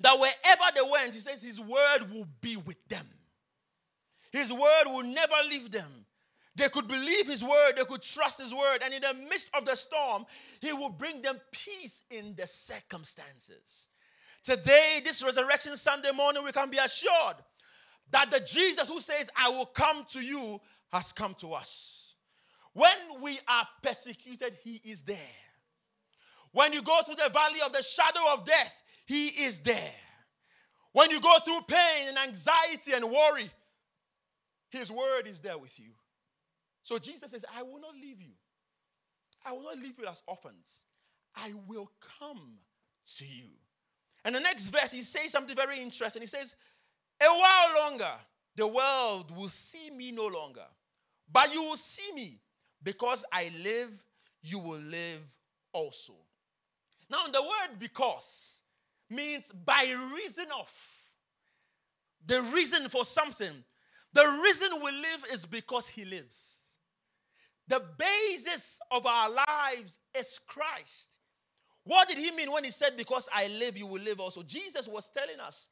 That 0.00 0.18
wherever 0.18 0.62
they 0.74 0.90
went, 0.90 1.14
he 1.14 1.20
says 1.20 1.42
his 1.42 1.60
word 1.60 2.10
will 2.12 2.26
be 2.40 2.56
with 2.56 2.76
them. 2.88 3.06
His 4.30 4.52
word 4.52 4.84
will 4.86 5.04
never 5.04 5.34
leave 5.48 5.70
them. 5.70 6.06
They 6.54 6.68
could 6.68 6.88
believe 6.88 7.28
his 7.28 7.44
word, 7.44 7.74
they 7.76 7.84
could 7.84 8.02
trust 8.02 8.40
his 8.40 8.52
word, 8.52 8.78
and 8.82 8.92
in 8.92 9.02
the 9.02 9.14
midst 9.14 9.48
of 9.54 9.64
the 9.64 9.76
storm, 9.76 10.26
he 10.60 10.72
will 10.72 10.90
bring 10.90 11.22
them 11.22 11.40
peace 11.52 12.02
in 12.10 12.34
the 12.34 12.48
circumstances. 12.48 13.88
Today, 14.42 15.00
this 15.04 15.22
resurrection 15.22 15.76
Sunday 15.76 16.10
morning, 16.10 16.42
we 16.42 16.50
can 16.50 16.68
be 16.68 16.78
assured 16.78 17.36
that 18.10 18.30
the 18.30 18.40
Jesus 18.40 18.88
who 18.88 19.00
says, 19.00 19.30
I 19.36 19.50
will 19.50 19.66
come 19.66 20.04
to 20.08 20.20
you, 20.20 20.60
has 20.92 21.12
come 21.12 21.34
to 21.34 21.52
us. 21.52 22.14
When 22.72 22.96
we 23.20 23.38
are 23.46 23.68
persecuted, 23.82 24.56
he 24.62 24.80
is 24.84 25.02
there. 25.02 25.16
When 26.52 26.72
you 26.72 26.82
go 26.82 27.00
through 27.04 27.16
the 27.16 27.30
valley 27.32 27.60
of 27.64 27.72
the 27.72 27.82
shadow 27.82 28.32
of 28.32 28.44
death, 28.44 28.82
he 29.06 29.28
is 29.28 29.60
there. 29.60 29.94
When 30.92 31.10
you 31.10 31.20
go 31.20 31.36
through 31.44 31.60
pain 31.68 32.08
and 32.08 32.18
anxiety 32.18 32.94
and 32.94 33.04
worry, 33.04 33.50
his 34.70 34.90
word 34.90 35.26
is 35.26 35.40
there 35.40 35.58
with 35.58 35.78
you. 35.78 35.90
So 36.82 36.98
Jesus 36.98 37.30
says, 37.30 37.44
I 37.56 37.62
will 37.62 37.80
not 37.80 37.94
leave 37.94 38.20
you. 38.20 38.32
I 39.44 39.52
will 39.52 39.62
not 39.62 39.78
leave 39.78 39.98
you 39.98 40.06
as 40.06 40.22
orphans. 40.26 40.84
I 41.36 41.52
will 41.66 41.90
come 42.18 42.58
to 43.18 43.24
you. 43.24 43.50
And 44.24 44.34
the 44.34 44.40
next 44.40 44.68
verse, 44.68 44.92
he 44.92 45.02
says 45.02 45.30
something 45.30 45.54
very 45.54 45.78
interesting. 45.78 46.22
He 46.22 46.26
says, 46.26 46.56
A 47.22 47.26
while 47.26 47.88
longer, 47.88 48.12
the 48.56 48.66
world 48.66 49.36
will 49.36 49.48
see 49.48 49.90
me 49.90 50.12
no 50.12 50.26
longer. 50.26 50.66
But 51.30 51.52
you 51.52 51.62
will 51.62 51.76
see 51.76 52.12
me 52.12 52.40
because 52.82 53.24
I 53.32 53.50
live, 53.62 54.04
you 54.42 54.58
will 54.58 54.80
live 54.80 55.22
also. 55.72 56.14
Now, 57.10 57.26
the 57.28 57.40
word 57.40 57.78
because 57.78 58.62
means 59.10 59.52
by 59.64 59.94
reason 60.14 60.46
of. 60.58 60.94
The 62.26 62.42
reason 62.42 62.88
for 62.88 63.04
something. 63.04 63.64
The 64.12 64.40
reason 64.42 64.68
we 64.82 64.90
live 64.92 65.24
is 65.32 65.46
because 65.46 65.86
He 65.86 66.04
lives. 66.04 66.56
The 67.68 67.82
basis 67.98 68.80
of 68.90 69.04
our 69.06 69.30
lives 69.30 69.98
is 70.18 70.40
Christ. 70.46 71.16
What 71.84 72.08
did 72.08 72.18
He 72.18 72.30
mean 72.30 72.50
when 72.50 72.64
He 72.64 72.70
said, 72.70 72.96
Because 72.96 73.28
I 73.34 73.48
live, 73.48 73.76
you 73.76 73.86
will 73.86 74.02
live 74.02 74.20
also? 74.20 74.42
Jesus 74.42 74.88
was 74.88 75.08
telling 75.08 75.40
us 75.40 75.68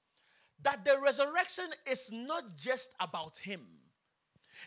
that 0.63 0.85
the 0.85 0.99
resurrection 1.01 1.67
is 1.91 2.11
not 2.13 2.57
just 2.57 2.91
about 3.01 3.39
Him. 3.39 3.63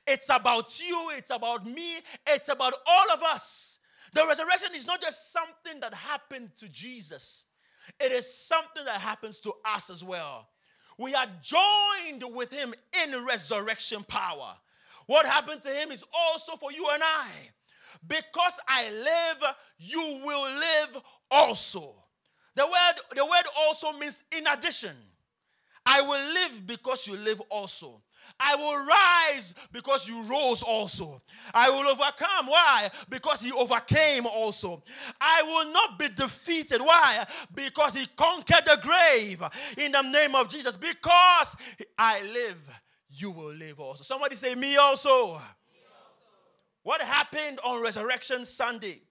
It's 0.06 0.30
about 0.30 0.80
you, 0.80 1.12
it's 1.14 1.32
about 1.32 1.66
me, 1.66 1.98
it's 2.28 2.50
about 2.50 2.74
all 2.86 3.12
of 3.12 3.24
us. 3.24 3.80
The 4.14 4.26
resurrection 4.26 4.70
is 4.76 4.86
not 4.88 5.02
just 5.02 5.32
something 5.32 5.80
that 5.82 5.94
happened 5.94 6.52
to 6.58 6.70
Jesus, 6.70 7.46
it 8.00 8.12
is 8.12 8.32
something 8.32 8.86
that 8.86 9.02
happens 9.02 9.40
to 9.42 9.54
us 9.66 9.90
as 9.90 10.04
well. 10.04 10.48
We 11.00 11.16
are 11.16 11.28
joined 11.42 12.24
with 12.36 12.52
him 12.52 12.74
in 13.04 13.26
resurrection 13.26 14.04
power. 14.04 14.54
What 15.06 15.26
happened 15.26 15.62
to 15.62 15.70
him 15.70 15.92
is 15.92 16.04
also 16.14 16.58
for 16.58 16.74
you 16.74 16.86
and 16.94 17.02
I. 17.02 17.30
Because 18.06 18.60
I 18.68 18.90
live, 18.92 19.56
you 19.78 20.22
will 20.26 20.60
live 20.60 21.02
also. 21.32 21.96
The 22.56 22.66
word, 22.66 23.16
the 23.16 23.26
word 23.26 23.46
also 23.62 23.94
means 23.94 24.24
in 24.38 24.46
addition. 24.46 24.96
I 25.86 26.02
will 26.02 26.34
live 26.34 26.68
because 26.68 27.08
you 27.08 27.16
live 27.16 27.42
also. 27.50 28.02
I 28.40 28.56
will 28.56 28.86
rise 28.86 29.54
because 29.72 30.08
you 30.08 30.22
rose 30.24 30.62
also. 30.62 31.22
I 31.54 31.70
will 31.70 31.88
overcome. 31.88 32.48
Why? 32.48 32.90
Because 33.10 33.42
he 33.42 33.52
overcame 33.52 34.26
also. 34.26 34.84
I 35.20 35.44
will 35.44 35.72
not 35.72 35.98
be 35.98 36.10
defeated. 36.10 36.82
Why? 36.82 37.26
Because 37.56 37.94
he 37.94 38.08
conquered 38.16 38.66
the 38.66 38.80
grave 38.82 39.42
in 39.78 39.92
the 39.92 40.02
name 40.02 40.36
of 40.36 40.50
Jesus. 40.50 40.76
Because 40.76 41.56
I 41.98 42.22
live, 42.24 42.58
you 43.10 43.32
will 43.32 43.54
live 43.54 43.80
also. 43.80 44.04
Somebody 44.04 44.36
say, 44.36 44.56
Me 44.56 44.76
also. 44.76 45.40
What 46.84 47.02
happened 47.02 47.60
on 47.64 47.84
Resurrection 47.84 48.46
Sunday 48.46 49.02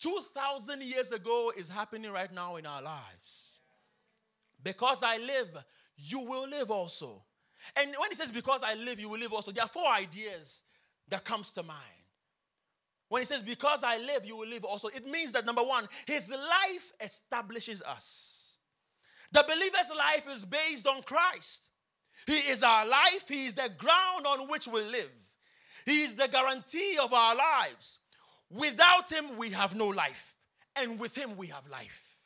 2,000 0.00 0.82
years 0.82 1.12
ago 1.12 1.52
is 1.56 1.68
happening 1.68 2.10
right 2.10 2.32
now 2.32 2.56
in 2.56 2.66
our 2.66 2.82
lives. 2.82 3.60
Because 4.62 5.02
I 5.02 5.18
live, 5.18 5.48
you 5.96 6.20
will 6.20 6.48
live 6.48 6.70
also. 6.70 7.22
And 7.76 7.94
when 7.98 8.10
he 8.10 8.16
says, 8.16 8.30
because 8.30 8.62
I 8.62 8.74
live, 8.74 9.00
you 9.00 9.08
will 9.08 9.18
live 9.18 9.32
also, 9.32 9.50
there 9.50 9.64
are 9.64 9.68
four 9.68 9.88
ideas 9.88 10.62
that 11.08 11.24
comes 11.24 11.52
to 11.52 11.62
mind. 11.62 11.80
When 13.08 13.22
he 13.22 13.26
says, 13.26 13.42
because 13.42 13.82
I 13.82 13.98
live, 13.98 14.24
you 14.24 14.36
will 14.36 14.48
live 14.48 14.64
also, 14.64 14.88
it 14.88 15.06
means 15.06 15.32
that 15.32 15.46
number 15.46 15.62
one, 15.62 15.88
his 16.06 16.30
life 16.30 16.92
establishes 17.00 17.82
us. 17.82 18.58
The 19.32 19.44
believer's 19.46 19.90
life 19.96 20.28
is 20.30 20.44
based 20.44 20.86
on 20.86 21.02
Christ. 21.02 21.70
He 22.26 22.34
is 22.34 22.62
our 22.62 22.86
life, 22.86 23.28
he 23.28 23.46
is 23.46 23.54
the 23.54 23.70
ground 23.76 24.26
on 24.26 24.48
which 24.48 24.68
we 24.68 24.80
live. 24.82 25.10
He 25.84 26.02
is 26.02 26.16
the 26.16 26.28
guarantee 26.28 26.96
of 27.02 27.12
our 27.12 27.34
lives. 27.34 27.98
Without 28.50 29.10
him, 29.10 29.36
we 29.36 29.50
have 29.50 29.74
no 29.74 29.88
life. 29.88 30.34
And 30.76 30.98
with 30.98 31.16
him, 31.16 31.36
we 31.36 31.48
have 31.48 31.66
life. 31.70 32.16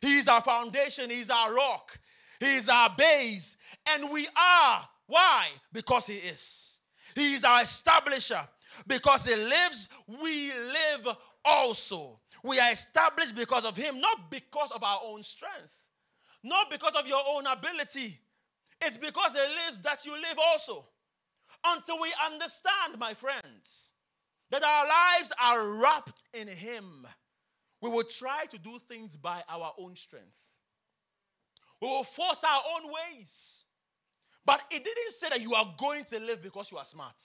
He 0.00 0.18
is 0.18 0.28
our 0.28 0.42
foundation, 0.42 1.10
he 1.10 1.20
is 1.20 1.30
our 1.30 1.54
rock, 1.54 1.98
he 2.44 2.56
is 2.56 2.68
our 2.68 2.90
base, 2.96 3.56
and 3.86 4.10
we 4.10 4.26
are. 4.36 4.88
Why? 5.06 5.48
Because 5.72 6.06
He 6.06 6.14
is. 6.14 6.78
He 7.14 7.34
is 7.34 7.44
our 7.44 7.62
establisher. 7.62 8.46
Because 8.86 9.24
He 9.24 9.34
lives, 9.34 9.88
we 10.06 10.52
live 10.52 11.16
also. 11.44 12.20
We 12.42 12.60
are 12.60 12.70
established 12.70 13.34
because 13.34 13.64
of 13.64 13.76
Him, 13.76 14.00
not 14.00 14.30
because 14.30 14.70
of 14.72 14.82
our 14.82 15.00
own 15.04 15.22
strength, 15.22 15.74
not 16.42 16.70
because 16.70 16.94
of 16.94 17.06
your 17.08 17.22
own 17.30 17.46
ability. 17.46 18.20
It's 18.82 18.98
because 18.98 19.32
He 19.32 19.38
lives 19.38 19.80
that 19.80 20.04
you 20.04 20.12
live 20.12 20.38
also. 20.38 20.84
Until 21.66 22.00
we 22.00 22.12
understand, 22.26 22.98
my 22.98 23.14
friends, 23.14 23.92
that 24.50 24.62
our 24.62 24.86
lives 24.86 25.32
are 25.42 25.66
wrapped 25.80 26.24
in 26.34 26.48
Him, 26.48 27.06
we 27.80 27.88
will 27.88 28.04
try 28.04 28.44
to 28.46 28.58
do 28.58 28.78
things 28.86 29.16
by 29.16 29.42
our 29.48 29.72
own 29.78 29.96
strength. 29.96 30.53
We 31.84 31.90
will 31.90 32.02
force 32.02 32.42
our 32.42 32.62
own 32.76 32.90
ways. 32.90 33.64
But 34.46 34.64
it 34.70 34.82
didn't 34.82 35.10
say 35.10 35.28
that 35.28 35.42
you 35.42 35.52
are 35.52 35.74
going 35.78 36.04
to 36.04 36.18
live 36.18 36.42
because 36.42 36.72
you 36.72 36.78
are 36.78 36.84
smart. 36.84 37.22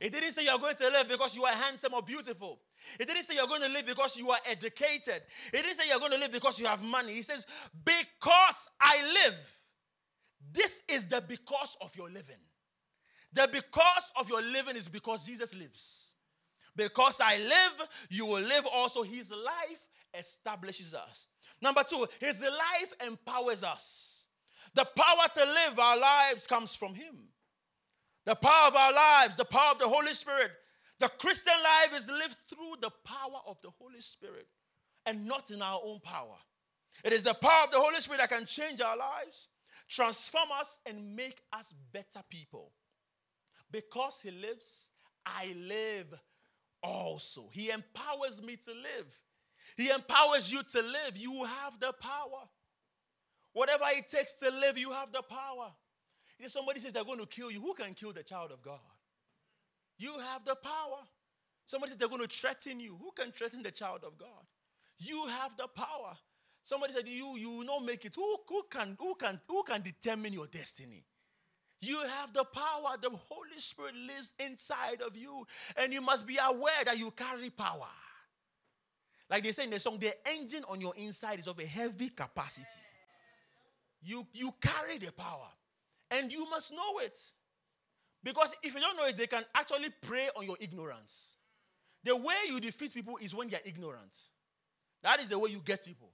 It 0.00 0.10
didn't 0.10 0.32
say 0.32 0.42
you 0.42 0.50
are 0.50 0.58
going 0.58 0.74
to 0.74 0.88
live 0.88 1.08
because 1.08 1.36
you 1.36 1.44
are 1.44 1.52
handsome 1.52 1.94
or 1.94 2.02
beautiful. 2.02 2.58
It 2.98 3.06
didn't 3.06 3.22
say 3.22 3.36
you're 3.36 3.46
going 3.46 3.62
to 3.62 3.68
live 3.68 3.86
because 3.86 4.16
you 4.16 4.28
are 4.32 4.38
educated. 4.44 5.22
It 5.52 5.62
didn't 5.62 5.74
say 5.74 5.84
you're 5.88 6.00
going 6.00 6.10
to 6.10 6.18
live 6.18 6.32
because 6.32 6.58
you 6.58 6.66
have 6.66 6.82
money. 6.82 7.12
He 7.12 7.22
says, 7.22 7.46
Because 7.84 8.68
I 8.80 9.02
live. 9.24 9.38
This 10.52 10.82
is 10.88 11.06
the 11.06 11.20
because 11.20 11.76
of 11.80 11.94
your 11.94 12.08
living. 12.08 12.42
The 13.32 13.48
because 13.52 14.10
of 14.16 14.28
your 14.28 14.42
living 14.42 14.74
is 14.74 14.88
because 14.88 15.24
Jesus 15.24 15.54
lives. 15.54 16.14
Because 16.74 17.20
I 17.22 17.38
live, 17.38 17.88
you 18.10 18.26
will 18.26 18.42
live 18.42 18.66
also. 18.66 19.04
His 19.04 19.30
life 19.30 19.88
establishes 20.12 20.92
us. 20.92 21.28
Number 21.60 21.82
two, 21.82 22.06
his 22.20 22.40
life 22.40 22.92
empowers 23.06 23.64
us. 23.64 24.24
The 24.74 24.84
power 24.84 25.28
to 25.34 25.44
live 25.44 25.78
our 25.78 25.98
lives 25.98 26.46
comes 26.46 26.74
from 26.74 26.94
him. 26.94 27.16
The 28.26 28.34
power 28.34 28.68
of 28.68 28.76
our 28.76 28.92
lives, 28.92 29.36
the 29.36 29.44
power 29.44 29.72
of 29.72 29.78
the 29.78 29.88
Holy 29.88 30.12
Spirit. 30.14 30.50
The 31.00 31.08
Christian 31.08 31.54
life 31.62 31.96
is 31.96 32.08
lived 32.08 32.36
through 32.48 32.74
the 32.80 32.90
power 33.04 33.40
of 33.46 33.56
the 33.62 33.70
Holy 33.78 34.00
Spirit 34.00 34.48
and 35.06 35.26
not 35.26 35.50
in 35.50 35.62
our 35.62 35.80
own 35.84 36.00
power. 36.00 36.36
It 37.04 37.12
is 37.12 37.22
the 37.22 37.34
power 37.34 37.64
of 37.64 37.70
the 37.70 37.80
Holy 37.80 38.00
Spirit 38.00 38.20
that 38.20 38.30
can 38.30 38.44
change 38.44 38.80
our 38.80 38.96
lives, 38.96 39.48
transform 39.88 40.48
us, 40.58 40.80
and 40.84 41.14
make 41.14 41.40
us 41.52 41.72
better 41.92 42.20
people. 42.28 42.72
Because 43.70 44.20
He 44.20 44.30
lives, 44.30 44.90
I 45.24 45.54
live 45.56 46.12
also. 46.82 47.48
He 47.52 47.70
empowers 47.70 48.42
me 48.42 48.56
to 48.56 48.72
live. 48.72 49.20
He 49.76 49.90
empowers 49.90 50.50
you 50.50 50.62
to 50.62 50.82
live. 50.82 51.16
You 51.16 51.44
have 51.44 51.78
the 51.80 51.92
power. 52.00 52.48
Whatever 53.52 53.84
it 53.88 54.08
takes 54.08 54.34
to 54.34 54.50
live, 54.50 54.78
you 54.78 54.90
have 54.92 55.12
the 55.12 55.22
power. 55.22 55.72
If 56.38 56.50
somebody 56.50 56.80
says 56.80 56.92
they're 56.92 57.04
going 57.04 57.18
to 57.18 57.26
kill 57.26 57.50
you, 57.50 57.60
who 57.60 57.74
can 57.74 57.94
kill 57.94 58.12
the 58.12 58.22
child 58.22 58.52
of 58.52 58.62
God? 58.62 58.78
You 59.98 60.18
have 60.18 60.44
the 60.44 60.54
power. 60.54 61.00
Somebody 61.66 61.90
says 61.90 61.98
they're 61.98 62.08
going 62.08 62.22
to 62.22 62.28
threaten 62.28 62.80
you. 62.80 62.96
Who 63.00 63.10
can 63.12 63.32
threaten 63.32 63.62
the 63.62 63.70
child 63.70 64.04
of 64.06 64.16
God? 64.16 64.28
You 64.98 65.26
have 65.26 65.56
the 65.56 65.66
power. 65.68 66.16
Somebody 66.64 66.92
said 66.92 67.08
you 67.08 67.36
you 67.36 67.50
will 67.50 67.64
not 67.64 67.84
make 67.84 68.04
it. 68.04 68.14
Who, 68.14 68.36
who 68.48 68.62
can 68.70 68.96
who 69.00 69.14
can 69.14 69.40
who 69.48 69.62
can 69.62 69.82
determine 69.82 70.32
your 70.32 70.46
destiny? 70.46 71.04
You 71.80 71.98
have 72.00 72.32
the 72.32 72.44
power. 72.44 72.96
The 73.00 73.10
Holy 73.10 73.58
Spirit 73.58 73.94
lives 73.94 74.34
inside 74.38 75.00
of 75.00 75.16
you. 75.16 75.46
And 75.76 75.92
you 75.92 76.00
must 76.00 76.26
be 76.26 76.38
aware 76.44 76.84
that 76.84 76.98
you 76.98 77.10
carry 77.12 77.50
power. 77.50 77.88
Like 79.30 79.42
they 79.42 79.52
say 79.52 79.64
in 79.64 79.70
the 79.70 79.78
song, 79.78 79.98
the 79.98 80.14
engine 80.26 80.64
on 80.68 80.80
your 80.80 80.94
inside 80.96 81.38
is 81.38 81.46
of 81.46 81.58
a 81.58 81.66
heavy 81.66 82.08
capacity. 82.08 82.66
You, 84.02 84.26
you 84.32 84.54
carry 84.60 84.98
the 84.98 85.12
power. 85.12 85.48
And 86.10 86.32
you 86.32 86.48
must 86.48 86.72
know 86.72 86.98
it. 87.00 87.18
Because 88.22 88.54
if 88.62 88.74
you 88.74 88.80
don't 88.80 88.96
know 88.96 89.04
it, 89.04 89.16
they 89.16 89.26
can 89.26 89.44
actually 89.54 89.90
prey 90.02 90.28
on 90.34 90.46
your 90.46 90.56
ignorance. 90.60 91.34
The 92.04 92.16
way 92.16 92.34
you 92.48 92.60
defeat 92.60 92.94
people 92.94 93.18
is 93.20 93.34
when 93.34 93.48
they're 93.48 93.60
ignorant. 93.64 94.16
That 95.02 95.20
is 95.20 95.28
the 95.28 95.38
way 95.38 95.50
you 95.50 95.60
get 95.64 95.84
people. 95.84 96.10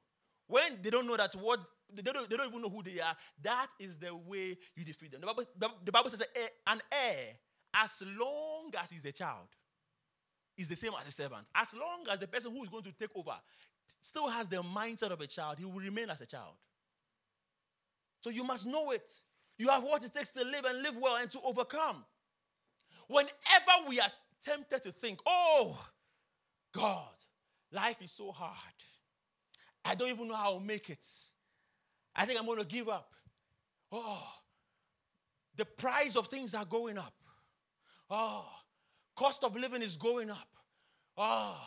When 0.47 0.78
they 0.83 0.90
don't 0.90 1.06
know 1.06 1.16
that 1.16 1.35
what 1.35 1.61
they 1.94 2.02
don't, 2.02 2.28
they 2.28 2.37
don't 2.37 2.49
even 2.49 2.62
know 2.62 2.68
who 2.68 2.83
they 2.83 3.00
are, 3.00 3.16
that 3.42 3.68
is 3.78 3.97
the 3.97 4.14
way 4.14 4.59
you 4.75 4.85
defeat 4.85 5.12
them. 5.12 5.21
The 5.21 5.26
Bible, 5.26 5.44
the 5.85 5.92
Bible 5.92 6.11
says 6.11 6.23
an 6.66 6.83
heir, 6.90 7.37
as 7.75 8.02
long 8.18 8.73
as 8.80 8.90
he's 8.90 9.04
a 9.04 9.12
child, 9.12 9.47
is 10.56 10.68
the 10.68 10.76
same 10.76 10.92
as 11.00 11.06
a 11.06 11.11
servant. 11.11 11.46
As 11.54 11.75
long 11.75 12.04
as 12.11 12.18
the 12.18 12.26
person 12.26 12.52
who 12.52 12.62
is 12.62 12.68
going 12.68 12.84
to 12.84 12.92
take 12.92 13.11
over 13.14 13.34
still 14.00 14.28
has 14.28 14.49
the 14.49 14.56
mindset 14.56 15.11
of 15.11 15.20
a 15.20 15.26
child, 15.26 15.58
he 15.58 15.64
will 15.64 15.80
remain 15.80 16.11
as 16.11 16.20
a 16.20 16.26
child. 16.26 16.54
So 18.23 18.30
you 18.30 18.44
must 18.44 18.66
know 18.66 18.90
it. 18.90 19.12
You 19.58 19.68
have 19.68 19.82
what 19.82 20.04
it 20.04 20.12
takes 20.12 20.30
to 20.32 20.44
live 20.44 20.64
and 20.64 20.82
live 20.82 20.96
well 20.96 21.16
and 21.16 21.30
to 21.30 21.40
overcome. 21.44 22.04
Whenever 23.08 23.88
we 23.88 24.00
are 24.00 24.11
tempted 24.42 24.82
to 24.82 24.92
think, 24.92 25.20
oh, 25.26 25.78
God, 26.75 27.14
life 27.73 28.00
is 28.02 28.12
so 28.12 28.32
hard. 28.32 28.54
I 29.84 29.94
don't 29.94 30.08
even 30.08 30.28
know 30.28 30.34
how 30.34 30.54
I'll 30.54 30.61
make 30.61 30.88
it. 30.90 31.06
I 32.16 32.25
think 32.25 32.38
I'm 32.38 32.46
going 32.46 32.58
to 32.58 32.64
give 32.64 32.88
up. 32.88 33.12
Oh, 33.92 34.26
the 35.56 35.64
price 35.64 36.16
of 36.16 36.26
things 36.28 36.54
are 36.54 36.64
going 36.64 36.99
up. 36.99 37.14
Oh, 38.11 38.46
cost 39.16 39.44
of 39.44 39.56
living 39.56 39.83
is 39.83 39.97
going 39.97 40.30
up. 40.30 40.49
Oh, 41.16 41.61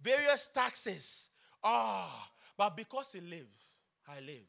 various 0.00 0.48
taxes. 0.48 1.30
Oh, 1.62 2.26
but 2.56 2.76
because 2.76 3.12
He 3.12 3.20
live, 3.20 3.48
I 4.08 4.20
live. 4.20 4.46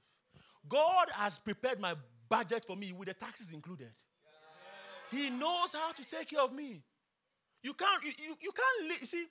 God 0.68 1.10
has 1.14 1.40
prepared 1.40 1.80
my 1.80 1.96
budget 2.30 2.66
for 2.66 2.76
me 2.76 2.94
with 2.94 3.08
the 3.08 3.14
taxes 3.14 3.52
included. 3.52 3.90
He 5.12 5.30
knows 5.30 5.74
how 5.74 5.92
to 5.92 6.04
take 6.04 6.30
care 6.30 6.42
of 6.42 6.54
me. 6.54 6.84
You 7.64 7.74
can't, 7.74 8.04
you, 8.04 8.12
you, 8.24 8.36
you 8.40 8.52
can't 8.52 8.90
live. 8.90 9.08
See, 9.08 9.26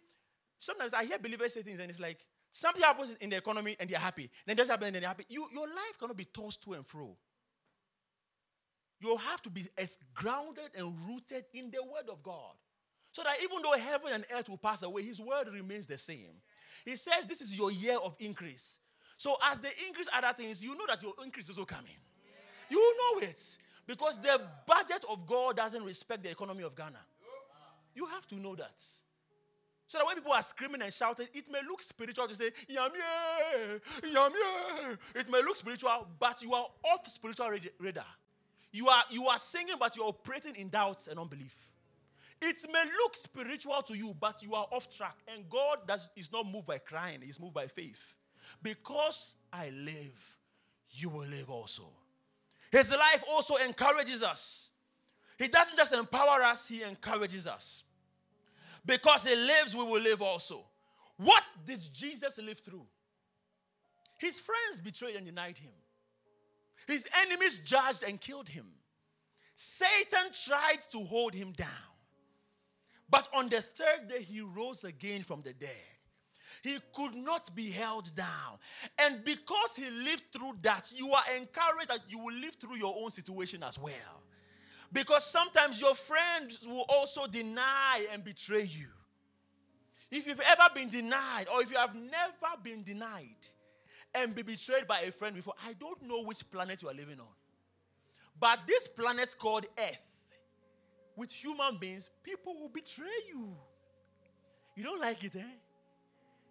sometimes 0.59 0.93
I 0.93 1.05
hear 1.05 1.19
believers 1.19 1.55
say 1.55 1.63
things 1.63 1.79
and 1.79 1.91
it's 1.91 2.01
like, 2.01 2.19
something 2.53 2.83
happens 2.83 3.17
in 3.21 3.31
the 3.31 3.37
economy 3.37 3.77
and 3.79 3.89
they're 3.89 3.99
happy. 3.99 4.29
Then 4.47 4.57
this 4.57 4.69
happens 4.69 4.89
and 4.89 4.97
they're 4.97 5.09
happy. 5.09 5.25
You, 5.29 5.47
your 5.53 5.67
life 5.69 5.99
cannot 5.99 6.17
be 6.17 6.25
tossed 6.25 6.63
to 6.65 6.73
and 6.73 6.87
fro. 6.87 7.17
You 9.01 9.17
have 9.17 9.41
to 9.43 9.51
be 9.51 9.69
as 9.79 9.97
grounded 10.15 10.71
and 10.77 10.93
rooted 11.07 11.45
in 11.55 11.71
the 11.71 11.83
word 11.83 12.11
of 12.11 12.23
God. 12.23 12.55
So 13.19 13.25
that 13.25 13.43
even 13.43 13.63
though 13.63 13.73
heaven 13.73 14.13
and 14.13 14.25
earth 14.33 14.49
will 14.49 14.59
pass 14.59 14.85
away, 14.85 15.03
his 15.03 15.21
word 15.21 15.49
remains 15.53 15.89
the 15.89 15.99
same. 15.99 16.31
He 16.85 16.95
says 16.95 17.27
this 17.27 17.41
is 17.41 17.59
your 17.59 17.73
year 17.73 17.97
of 17.97 18.15
increase. 18.21 18.79
So 19.17 19.37
as 19.51 19.59
they 19.59 19.73
increase 19.89 20.09
other 20.17 20.33
things, 20.37 20.63
you 20.63 20.79
know 20.79 20.85
that 20.87 21.03
your 21.03 21.15
increase 21.25 21.47
is 21.49 21.59
also 21.59 21.65
coming. 21.65 21.97
You 22.71 22.79
know 22.79 23.27
it. 23.27 23.43
Because 23.89 24.21
the 24.21 24.41
budget 24.69 25.05
of 25.11 25.27
God 25.27 25.57
doesn't 25.57 25.83
respect 25.83 26.23
the 26.23 26.31
economy 26.31 26.63
of 26.63 26.77
Ghana. 26.77 27.01
You 27.93 28.07
have 28.07 28.25
to 28.29 28.37
know 28.37 28.55
that. 28.55 28.85
So 29.89 29.99
that 29.99 30.07
when 30.07 30.15
people 30.15 30.31
are 30.31 30.41
screaming 30.41 30.83
and 30.83 30.93
shouting, 30.93 31.27
it 31.35 31.51
may 31.51 31.63
look 31.69 31.83
spiritual 31.83 32.29
to 32.29 32.37
say, 32.37 32.51
Yam 32.69 32.93
Yam 34.15 34.31
It 35.17 35.29
may 35.29 35.43
look 35.43 35.57
spiritual, 35.57 36.07
but 36.21 36.41
you 36.41 36.55
are 36.55 36.69
off 36.85 37.09
spiritual 37.09 37.51
radar. 37.81 38.05
You 38.71 38.89
are, 38.89 39.03
you 39.11 39.27
are 39.27 39.39
singing, 39.39 39.75
but 39.81 39.97
you're 39.97 40.07
operating 40.07 40.55
in 40.55 40.69
doubts 40.69 41.09
and 41.09 41.19
unbelief. 41.19 41.68
It 42.41 42.57
may 42.73 42.85
look 43.03 43.17
spiritual 43.17 43.83
to 43.83 43.97
you, 43.97 44.15
but 44.19 44.43
you 44.43 44.55
are 44.55 44.67
off 44.71 44.95
track. 44.95 45.17
And 45.35 45.49
God 45.49 45.79
does, 45.87 46.09
is 46.17 46.33
not 46.33 46.47
moved 46.47 46.67
by 46.67 46.79
crying, 46.79 47.21
He's 47.23 47.41
moved 47.41 47.55
by 47.55 47.67
faith. 47.67 48.15
Because 48.63 49.37
I 49.53 49.71
live, 49.71 50.39
you 50.91 51.11
will 51.11 51.27
live 51.27 51.51
also. 51.51 51.85
His 52.71 52.91
life 52.91 53.25
also 53.31 53.57
encourages 53.57 54.23
us. 54.23 54.71
He 55.39 55.49
doesn't 55.49 55.77
just 55.77 55.93
empower 55.93 56.43
us, 56.43 56.69
He 56.69 56.83
encourages 56.83 57.47
us. 57.47 57.85
Because 58.85 59.25
He 59.25 59.35
lives, 59.35 59.75
we 59.75 59.85
will 59.85 60.01
live 60.01 60.23
also. 60.23 60.65
What 61.17 61.43
did 61.67 61.81
Jesus 61.93 62.39
live 62.39 62.61
through? 62.61 62.87
His 64.19 64.41
friends 64.41 64.81
betrayed 64.83 65.17
and 65.17 65.25
denied 65.25 65.59
him. 65.59 65.73
His 66.87 67.07
enemies 67.25 67.59
judged 67.59 68.03
and 68.03 68.21
killed 68.21 68.49
him. 68.49 68.67
Satan 69.55 70.31
tried 70.45 70.81
to 70.93 71.05
hold 71.05 71.35
him 71.35 71.53
down. 71.53 71.69
But 73.11 73.29
on 73.35 73.49
the 73.49 73.63
third 73.63 74.09
day, 74.09 74.23
he 74.23 74.41
rose 74.41 74.85
again 74.85 75.23
from 75.23 75.43
the 75.43 75.53
dead. 75.55 75.71
He 76.63 76.79
could 76.95 77.15
not 77.15 77.55
be 77.55 77.71
held 77.71 78.15
down. 78.15 78.59
And 78.99 79.25
because 79.25 79.75
he 79.77 79.91
lived 79.91 80.25
through 80.33 80.59
that, 80.63 80.91
you 80.95 81.13
are 81.13 81.23
encouraged 81.37 81.89
that 81.89 82.01
you 82.09 82.19
will 82.19 82.35
live 82.35 82.57
through 82.57 82.77
your 82.77 82.95
own 82.99 83.11
situation 83.11 83.63
as 83.63 83.79
well. 83.79 84.23
Because 84.93 85.25
sometimes 85.25 85.81
your 85.81 85.95
friends 85.95 86.67
will 86.67 86.87
also 86.89 87.27
deny 87.27 88.07
and 88.13 88.25
betray 88.25 88.65
you. 88.65 88.89
If 90.11 90.27
you've 90.27 90.41
ever 90.41 90.75
been 90.75 90.89
denied, 90.89 91.47
or 91.53 91.63
if 91.63 91.71
you 91.71 91.77
have 91.77 91.95
never 91.95 92.63
been 92.63 92.83
denied 92.83 93.37
and 94.15 94.35
be 94.35 94.43
betrayed 94.43 94.87
by 94.87 95.01
a 95.01 95.13
friend 95.13 95.35
before, 95.35 95.55
I 95.67 95.75
don't 95.75 96.03
know 96.03 96.23
which 96.23 96.49
planet 96.51 96.83
you 96.83 96.89
are 96.89 96.95
living 96.95 97.21
on. 97.21 97.27
But 98.41 98.61
this 98.67 98.89
planet 98.89 99.35
called 99.39 99.67
Earth, 99.79 100.08
with 101.19 101.33
human 101.33 101.77
beings, 101.79 102.09
people 102.23 102.55
will 102.59 102.69
betray 102.69 103.07
you. 103.29 103.49
You 104.77 104.85
don't 104.85 105.01
like 105.01 105.25
it, 105.25 105.35
eh? 105.35 105.43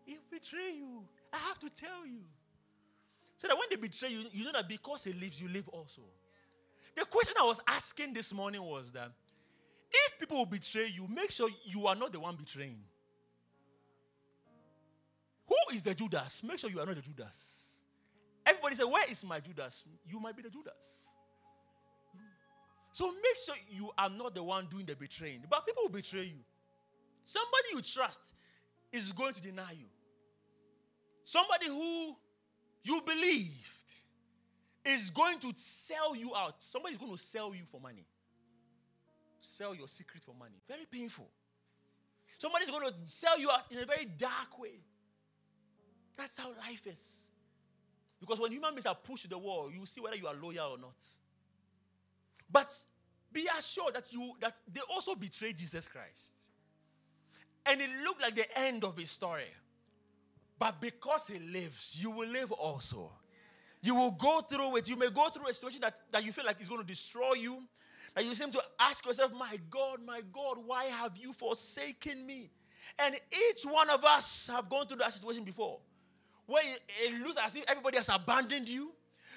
He'll 0.06 0.20
betray 0.30 0.74
you. 0.76 1.04
I 1.32 1.38
have 1.38 1.58
to 1.60 1.70
tell 1.70 2.06
you. 2.06 2.20
So 3.38 3.48
that 3.48 3.56
when 3.56 3.68
they 3.70 3.78
betray 3.78 4.10
you, 4.10 4.26
you 4.34 4.44
know 4.44 4.52
that 4.52 4.68
because 4.68 5.06
he 5.06 5.14
lives, 5.14 5.40
you 5.40 5.48
live 5.48 5.70
also. 5.70 6.02
The 6.96 7.06
question 7.06 7.34
I 7.40 7.46
was 7.46 7.62
asking 7.68 8.14
this 8.14 8.34
morning 8.34 8.62
was 8.62 8.92
that 8.92 9.12
if 9.90 10.20
people 10.20 10.40
will 10.40 10.46
betray 10.46 10.88
you, 10.88 11.08
make 11.08 11.32
sure 11.32 11.50
you 11.64 11.88
are 11.88 11.96
not 11.96 12.12
the 12.12 12.20
one 12.20 12.36
betraying. 12.36 12.80
Who 15.48 15.76
is 15.76 15.82
the 15.82 15.96
Judas? 15.96 16.42
Make 16.44 16.60
sure 16.60 16.70
you 16.70 16.82
are 16.82 16.86
not 16.86 16.96
the 16.96 17.02
Judas. 17.02 17.80
Everybody 18.46 18.76
say, 18.76 18.84
Where 18.84 19.10
is 19.10 19.24
my 19.24 19.40
Judas? 19.40 19.86
You 20.06 20.20
might 20.20 20.36
be 20.36 20.42
the 20.42 20.50
Judas. 20.50 21.07
So 22.98 23.12
make 23.12 23.38
sure 23.46 23.54
you 23.70 23.92
are 23.96 24.10
not 24.10 24.34
the 24.34 24.42
one 24.42 24.66
doing 24.72 24.88
the 24.88 24.96
betraying. 24.96 25.44
But 25.48 25.68
people 25.68 25.84
will 25.84 25.92
betray 25.92 26.24
you. 26.24 26.40
Somebody 27.26 27.68
you 27.76 27.82
trust 27.84 28.34
is 28.92 29.12
going 29.12 29.36
to 29.36 29.42
deny 29.42 29.70
you. 29.74 29.86
Somebody 31.24 31.68
who 31.68 32.16
you 32.82 33.00
believed 33.06 33.54
is 34.84 35.12
going 35.12 35.38
to 35.42 35.54
sell 35.56 36.16
you 36.16 36.34
out. 36.36 36.56
Somebody 36.64 36.96
is 36.96 37.00
going 37.00 37.12
to 37.12 37.20
sell 37.20 37.54
you 37.54 37.66
for 37.72 37.80
money. 37.80 38.04
Sell 39.40 39.76
your 39.76 39.88
secret 39.88 40.24
for 40.24 40.34
money. 40.34 40.58
Very 40.68 40.88
painful. 40.92 41.30
Somebody 42.40 42.66
is 42.66 42.72
going 42.72 42.88
to 42.88 42.96
sell 43.06 43.38
you 43.38 43.52
out 43.52 43.66
in 43.70 43.78
a 43.78 43.86
very 43.86 44.06
dark 44.06 44.58
way. 44.58 44.80
That's 46.18 46.36
how 46.36 46.50
life 46.50 46.88
is. 46.88 47.18
Because 48.20 48.40
when 48.40 48.52
human 48.52 48.72
beings 48.74 48.88
are 48.88 48.96
pushed 48.96 49.22
to 49.26 49.30
the 49.30 49.38
wall, 49.38 49.70
you 49.72 49.86
see 49.86 50.02
whether 50.02 50.16
you 50.16 50.26
are 50.26 50.34
loyal 50.34 50.72
or 50.72 50.78
not. 50.80 50.96
But 52.52 52.74
be 53.32 53.48
assured 53.58 53.96
that 53.96 54.12
you 54.12 54.34
that 54.40 54.60
they 54.72 54.82
also 54.92 55.16
betrayed 55.16 55.58
Jesus 55.58 55.88
Christ. 55.88 56.34
And 57.66 57.82
it 57.82 57.90
looked 58.04 58.22
like 58.22 58.36
the 58.36 58.46
end 58.60 58.84
of 58.84 58.98
his 58.98 59.12
story. 59.12 59.52
But 60.58 60.82
because 60.82 61.28
he 61.28 61.40
lives, 61.40 61.98
you 62.02 62.10
will 62.10 62.30
live 62.30 62.52
also. 62.52 63.12
You 63.82 63.94
will 63.94 64.12
go 64.12 64.42
through 64.42 64.78
it. 64.78 64.90
You 64.90 64.96
may 64.96 65.10
go 65.10 65.30
through 65.30 65.48
a 65.48 65.54
situation 65.54 65.82
that, 65.82 65.96
that 66.12 66.26
you 66.26 66.32
feel 66.32 66.46
like 66.46 66.60
is 66.60 66.70
going 66.70 66.82
to 66.82 66.88
destroy 66.88 67.34
you. 67.34 67.64
That 68.16 68.26
you 68.26 68.34
seem 68.34 68.52
to 68.52 68.62
ask 68.80 69.06
yourself, 69.06 69.32
My 69.34 69.60
God, 69.70 70.00
my 70.04 70.22
God, 70.32 70.58
why 70.66 70.86
have 70.86 71.18
you 71.18 71.34
forsaken 71.34 72.26
me? 72.26 72.50
And 72.98 73.16
each 73.32 73.64
one 73.64 73.90
of 73.90 74.04
us 74.04 74.50
have 74.52 74.70
gone 74.70 74.88
through 74.88 74.98
that 74.98 75.14
situation 75.14 75.44
before. 75.44 75.80
Where 76.48 76.64
it 77.04 77.22
looks 77.22 77.38
as 77.44 77.56
if 77.56 77.66
everybody 77.68 77.98
has 77.98 78.10
abandoned 78.10 78.68
you. 78.68 78.94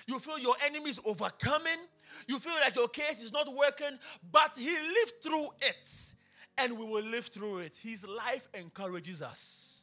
You 0.07 0.19
feel 0.19 0.39
your 0.39 0.55
enemy 0.65 0.91
is 0.91 1.01
overcoming. 1.05 1.79
You 2.27 2.39
feel 2.39 2.55
like 2.55 2.77
your 2.77 2.89
case 2.89 3.23
is 3.23 3.33
not 3.33 3.53
working. 3.55 3.99
But 4.31 4.55
he 4.57 4.71
lived 4.71 5.15
through 5.23 5.49
it. 5.63 6.15
And 6.59 6.79
we 6.79 6.85
will 6.85 7.05
live 7.05 7.27
through 7.27 7.59
it. 7.59 7.79
His 7.83 8.07
life 8.07 8.49
encourages 8.55 9.23
us. 9.23 9.83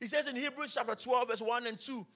He 0.00 0.06
says 0.06 0.28
in 0.28 0.36
Hebrews 0.36 0.74
chapter 0.74 0.94
12, 0.94 1.28
verse 1.28 1.42
1 1.42 1.66
and 1.66 1.80
2 1.80 2.06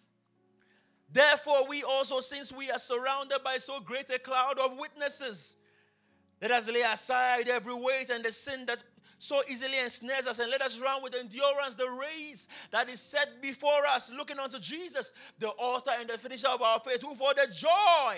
Therefore, 1.13 1.67
we 1.69 1.83
also, 1.83 2.21
since 2.21 2.53
we 2.53 2.71
are 2.71 2.79
surrounded 2.79 3.43
by 3.43 3.57
so 3.57 3.81
great 3.81 4.09
a 4.11 4.19
cloud 4.19 4.59
of 4.59 4.79
witnesses, 4.79 5.57
let 6.41 6.53
us 6.53 6.71
lay 6.71 6.83
aside 6.83 7.49
every 7.49 7.75
weight 7.75 8.11
and 8.11 8.25
the 8.25 8.31
sin 8.31 8.65
that 8.67 8.83
so 9.19 9.43
easily 9.51 9.79
ensnares 9.79 10.27
us, 10.27 10.39
and 10.39 10.51
let 10.51 10.63
us 10.63 10.79
run 10.79 11.03
with 11.03 11.15
endurance 11.15 11.75
the 11.75 11.91
race 11.91 12.49
that 12.71 12.89
is 12.89 13.01
set 13.01 13.43
before 13.43 13.87
us, 13.87 14.11
looking 14.17 14.39
unto 14.39 14.59
Jesus, 14.59 15.13
the 15.39 15.51
author 15.51 15.91
and 15.99 16.09
the 16.09 16.17
finisher 16.17 16.49
of 16.49 16.63
our 16.63 16.81
faith, 16.81 17.03
who 17.03 17.15
for 17.15 17.35
the 17.35 17.47
joy 17.53 18.17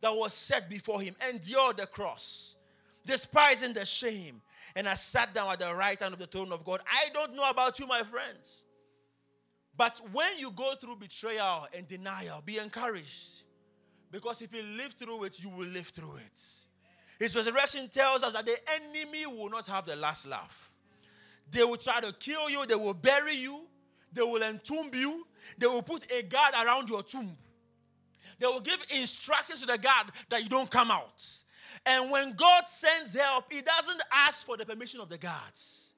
that 0.00 0.12
was 0.12 0.32
set 0.32 0.68
before 0.68 1.00
him, 1.00 1.14
endured 1.28 1.78
the 1.78 1.86
cross, 1.86 2.56
despising 3.04 3.72
the 3.72 3.84
shame, 3.84 4.40
and 4.74 4.86
has 4.86 5.00
sat 5.00 5.32
down 5.34 5.50
at 5.52 5.58
the 5.58 5.74
right 5.74 5.98
hand 5.98 6.12
of 6.12 6.20
the 6.20 6.26
throne 6.26 6.52
of 6.52 6.64
God. 6.64 6.80
I 6.86 7.08
don't 7.12 7.34
know 7.34 7.48
about 7.48 7.78
you, 7.78 7.86
my 7.86 8.02
friends. 8.02 8.62
But 9.76 10.00
when 10.12 10.38
you 10.38 10.50
go 10.50 10.74
through 10.74 10.96
betrayal 10.96 11.66
and 11.74 11.86
denial, 11.86 12.42
be 12.44 12.58
encouraged. 12.58 13.42
Because 14.10 14.40
if 14.40 14.54
you 14.54 14.62
live 14.62 14.92
through 14.92 15.24
it, 15.24 15.40
you 15.42 15.50
will 15.50 15.66
live 15.66 15.88
through 15.88 16.16
it. 16.16 16.40
His 17.18 17.34
resurrection 17.34 17.88
tells 17.88 18.22
us 18.22 18.32
that 18.32 18.46
the 18.46 18.56
enemy 18.70 19.26
will 19.26 19.50
not 19.50 19.66
have 19.66 19.86
the 19.86 19.96
last 19.96 20.26
laugh. 20.26 20.70
They 21.50 21.64
will 21.64 21.76
try 21.76 22.00
to 22.00 22.12
kill 22.12 22.50
you, 22.50 22.66
they 22.66 22.74
will 22.74 22.94
bury 22.94 23.34
you, 23.34 23.62
they 24.12 24.22
will 24.22 24.42
entomb 24.42 24.90
you, 24.92 25.26
they 25.58 25.66
will 25.66 25.82
put 25.82 26.10
a 26.10 26.22
guard 26.22 26.54
around 26.54 26.88
your 26.88 27.02
tomb. 27.02 27.36
They 28.38 28.46
will 28.46 28.60
give 28.60 28.78
instructions 28.90 29.60
to 29.60 29.66
the 29.66 29.78
guard 29.78 30.06
that 30.28 30.42
you 30.42 30.48
don't 30.48 30.70
come 30.70 30.90
out. 30.90 31.24
And 31.84 32.10
when 32.10 32.34
God 32.34 32.66
sends 32.66 33.14
help, 33.14 33.52
He 33.52 33.62
doesn't 33.62 34.02
ask 34.12 34.44
for 34.46 34.56
the 34.56 34.66
permission 34.66 35.00
of 35.00 35.08
the 35.08 35.18
guards. 35.18 35.94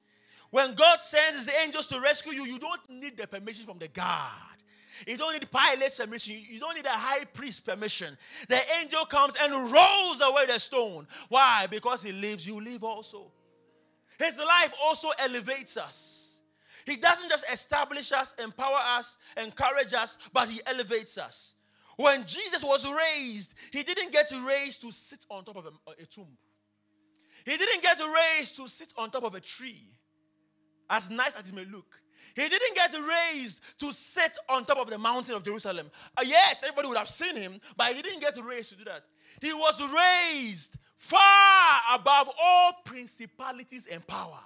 When 0.51 0.73
God 0.73 0.99
sends 0.99 1.37
His 1.37 1.49
angels 1.63 1.87
to 1.87 1.99
rescue 1.99 2.33
you, 2.33 2.45
you 2.45 2.59
don't 2.59 2.81
need 2.89 3.17
the 3.17 3.27
permission 3.27 3.65
from 3.65 3.79
the 3.79 3.87
guard. 3.87 4.59
You 5.07 5.17
don't 5.17 5.33
need 5.33 5.47
Pilate's 5.51 5.95
permission. 5.95 6.35
You 6.49 6.59
don't 6.59 6.75
need 6.75 6.85
a 6.85 6.89
high 6.89 7.23
priest 7.25 7.65
permission. 7.65 8.17
The 8.47 8.59
angel 8.81 9.05
comes 9.05 9.35
and 9.41 9.53
rolls 9.53 10.21
away 10.21 10.45
the 10.47 10.59
stone. 10.59 11.07
Why? 11.29 11.67
Because 11.67 12.03
he 12.03 12.11
lives, 12.11 12.45
you 12.45 12.59
live 12.59 12.83
also. 12.83 13.31
His 14.17 14.37
life 14.37 14.73
also 14.83 15.11
elevates 15.17 15.77
us. 15.77 16.39
He 16.85 16.97
doesn't 16.97 17.29
just 17.29 17.45
establish 17.51 18.11
us, 18.11 18.33
empower 18.43 18.79
us, 18.97 19.17
encourage 19.37 19.93
us, 19.93 20.17
but 20.33 20.49
he 20.49 20.59
elevates 20.65 21.17
us. 21.17 21.53
When 21.99 22.25
Jesus 22.25 22.63
was 22.63 22.87
raised, 22.87 23.55
he 23.73 23.83
didn't 23.83 24.13
get 24.13 24.31
raised 24.47 24.79
to 24.83 24.91
sit 24.93 25.25
on 25.29 25.43
top 25.43 25.57
of 25.57 25.65
a, 25.65 26.01
a 26.01 26.05
tomb. 26.05 26.29
He 27.43 27.57
didn't 27.57 27.83
get 27.83 27.99
raised 27.99 28.55
to 28.55 28.69
sit 28.69 28.93
on 28.95 29.11
top 29.11 29.25
of 29.25 29.35
a 29.35 29.41
tree, 29.41 29.91
as 30.89 31.09
nice 31.09 31.33
as 31.35 31.49
it 31.49 31.53
may 31.53 31.65
look. 31.65 32.01
He 32.37 32.47
didn't 32.47 32.73
get 32.73 32.93
raised 32.93 33.59
to 33.79 33.91
sit 33.91 34.37
on 34.47 34.63
top 34.63 34.77
of 34.77 34.89
the 34.89 34.97
mountain 34.97 35.35
of 35.35 35.43
Jerusalem. 35.43 35.91
Uh, 36.15 36.21
yes, 36.25 36.63
everybody 36.63 36.87
would 36.87 36.97
have 36.97 37.09
seen 37.09 37.35
him, 37.35 37.59
but 37.75 37.93
he 37.93 38.01
didn't 38.01 38.21
get 38.21 38.37
raised 38.45 38.71
to 38.71 38.77
do 38.77 38.85
that. 38.85 39.03
He 39.41 39.51
was 39.51 39.81
raised 39.81 40.77
far 40.95 41.79
above 41.93 42.29
all 42.41 42.75
principalities 42.85 43.87
and 43.87 44.07
power. 44.07 44.39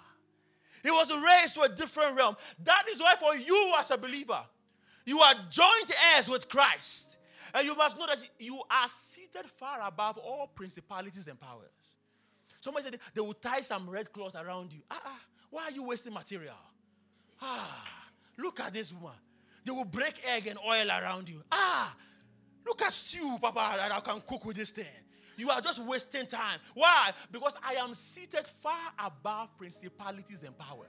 He 0.82 0.90
was 0.90 1.12
raised 1.24 1.54
to 1.54 1.62
a 1.62 1.70
different 1.70 2.18
realm. 2.18 2.36
That 2.64 2.86
is 2.90 3.00
why, 3.00 3.14
for 3.14 3.36
you 3.36 3.74
as 3.78 3.92
a 3.92 3.98
believer, 4.00 4.42
you 5.06 5.20
are 5.20 5.36
joint 5.52 5.92
heirs 6.16 6.28
with 6.28 6.50
Christ. 6.50 7.13
And 7.54 7.66
you 7.66 7.76
must 7.76 8.00
know 8.00 8.08
that 8.08 8.18
you 8.40 8.62
are 8.70 8.88
seated 8.88 9.46
far 9.58 9.80
above 9.86 10.18
all 10.18 10.48
principalities 10.48 11.28
and 11.28 11.40
powers. 11.40 11.70
Somebody 12.60 12.86
said 12.86 13.00
they 13.14 13.22
will 13.22 13.34
tie 13.34 13.62
some 13.62 13.90
red 13.90 14.12
cloth 14.12 14.36
around 14.36 14.74
you. 14.74 14.80
Ah, 14.90 15.02
ah, 15.06 15.20
why 15.50 15.66
are 15.66 15.72
you 15.72 15.84
wasting 15.84 16.14
material? 16.14 16.56
Ah, 17.42 18.08
look 18.38 18.60
at 18.60 18.74
this 18.74 18.92
woman. 18.92 19.18
They 19.66 19.72
will 19.72 19.86
break 19.86 20.22
egg 20.26 20.48
and 20.48 20.58
oil 20.68 20.90
around 20.90 21.30
you. 21.30 21.44
Ah, 21.52 21.96
look 22.66 22.82
at 22.82 22.92
stew, 22.92 23.38
Papa, 23.42 23.78
that 23.78 23.92
I 23.92 24.00
can 24.00 24.22
cook 24.28 24.46
with 24.46 24.56
this 24.56 24.72
thing. 24.72 24.86
You 25.38 25.50
are 25.50 25.62
just 25.62 25.84
wasting 25.84 26.26
time. 26.26 26.60
Why? 26.74 27.12
Because 27.32 27.56
I 27.64 27.74
am 27.76 27.94
seated 27.94 28.48
far 28.48 28.92
above 29.00 29.56
principalities 29.58 30.44
and 30.44 30.58
powers. 30.58 30.88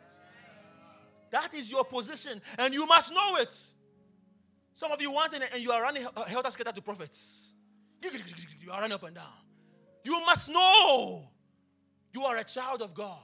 That 1.31 1.55
is 1.55 1.71
your 1.71 1.85
position, 1.85 2.41
and 2.59 2.73
you 2.73 2.87
must 2.87 3.13
know 3.13 3.37
it. 3.37 3.55
Some 4.75 4.91
of 4.91 5.01
you 5.01 5.13
want 5.13 5.33
it, 5.33 5.43
and 5.53 5.63
you 5.63 5.71
are 5.71 5.81
running 5.81 6.05
helter 6.27 6.51
skelter 6.51 6.73
to 6.73 6.83
prophets. 6.83 7.55
You 8.03 8.71
are 8.73 8.81
running 8.81 8.93
up 8.93 9.05
and 9.05 9.15
down. 9.15 9.25
You 10.03 10.21
must 10.27 10.51
know 10.51 11.31
you 12.13 12.25
are 12.25 12.37
a 12.37 12.45
child 12.45 12.83
of 12.83 12.93
God. 12.93 13.23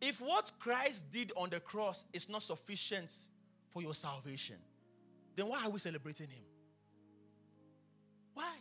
If 0.00 0.20
what 0.20 0.50
Christ 0.58 1.10
did 1.10 1.32
on 1.36 1.50
the 1.50 1.60
cross 1.60 2.06
is 2.12 2.28
not 2.28 2.42
sufficient 2.42 3.12
for 3.70 3.82
your 3.82 3.94
salvation, 3.94 4.56
then 5.36 5.48
why 5.48 5.64
are 5.64 5.70
we 5.70 5.78
celebrating 5.78 6.28
Him? 6.28 6.44
Why? 8.34 8.54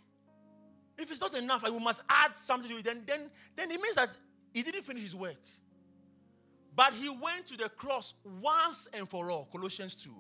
If 0.98 1.10
it's 1.10 1.22
not 1.22 1.36
enough 1.36 1.64
and 1.64 1.74
we 1.74 1.80
must 1.80 2.02
add 2.10 2.36
something 2.36 2.70
to 2.70 2.78
it, 2.78 2.86
then, 2.86 3.04
then, 3.06 3.30
then 3.56 3.72
it 3.72 3.80
means 3.80 3.96
that 3.96 4.10
He 4.52 4.64
didn't 4.64 4.84
finish 4.84 5.04
His 5.04 5.16
work. 5.16 5.42
But 6.76 6.94
He 6.94 7.10
went 7.10 7.46
to 7.48 7.58
the 7.58 7.70
cross 7.70 8.16
once 8.42 8.88
and 8.94 9.08
for 9.08 9.32
all, 9.32 9.48
Colossians 9.52 9.96
2. 9.96 10.12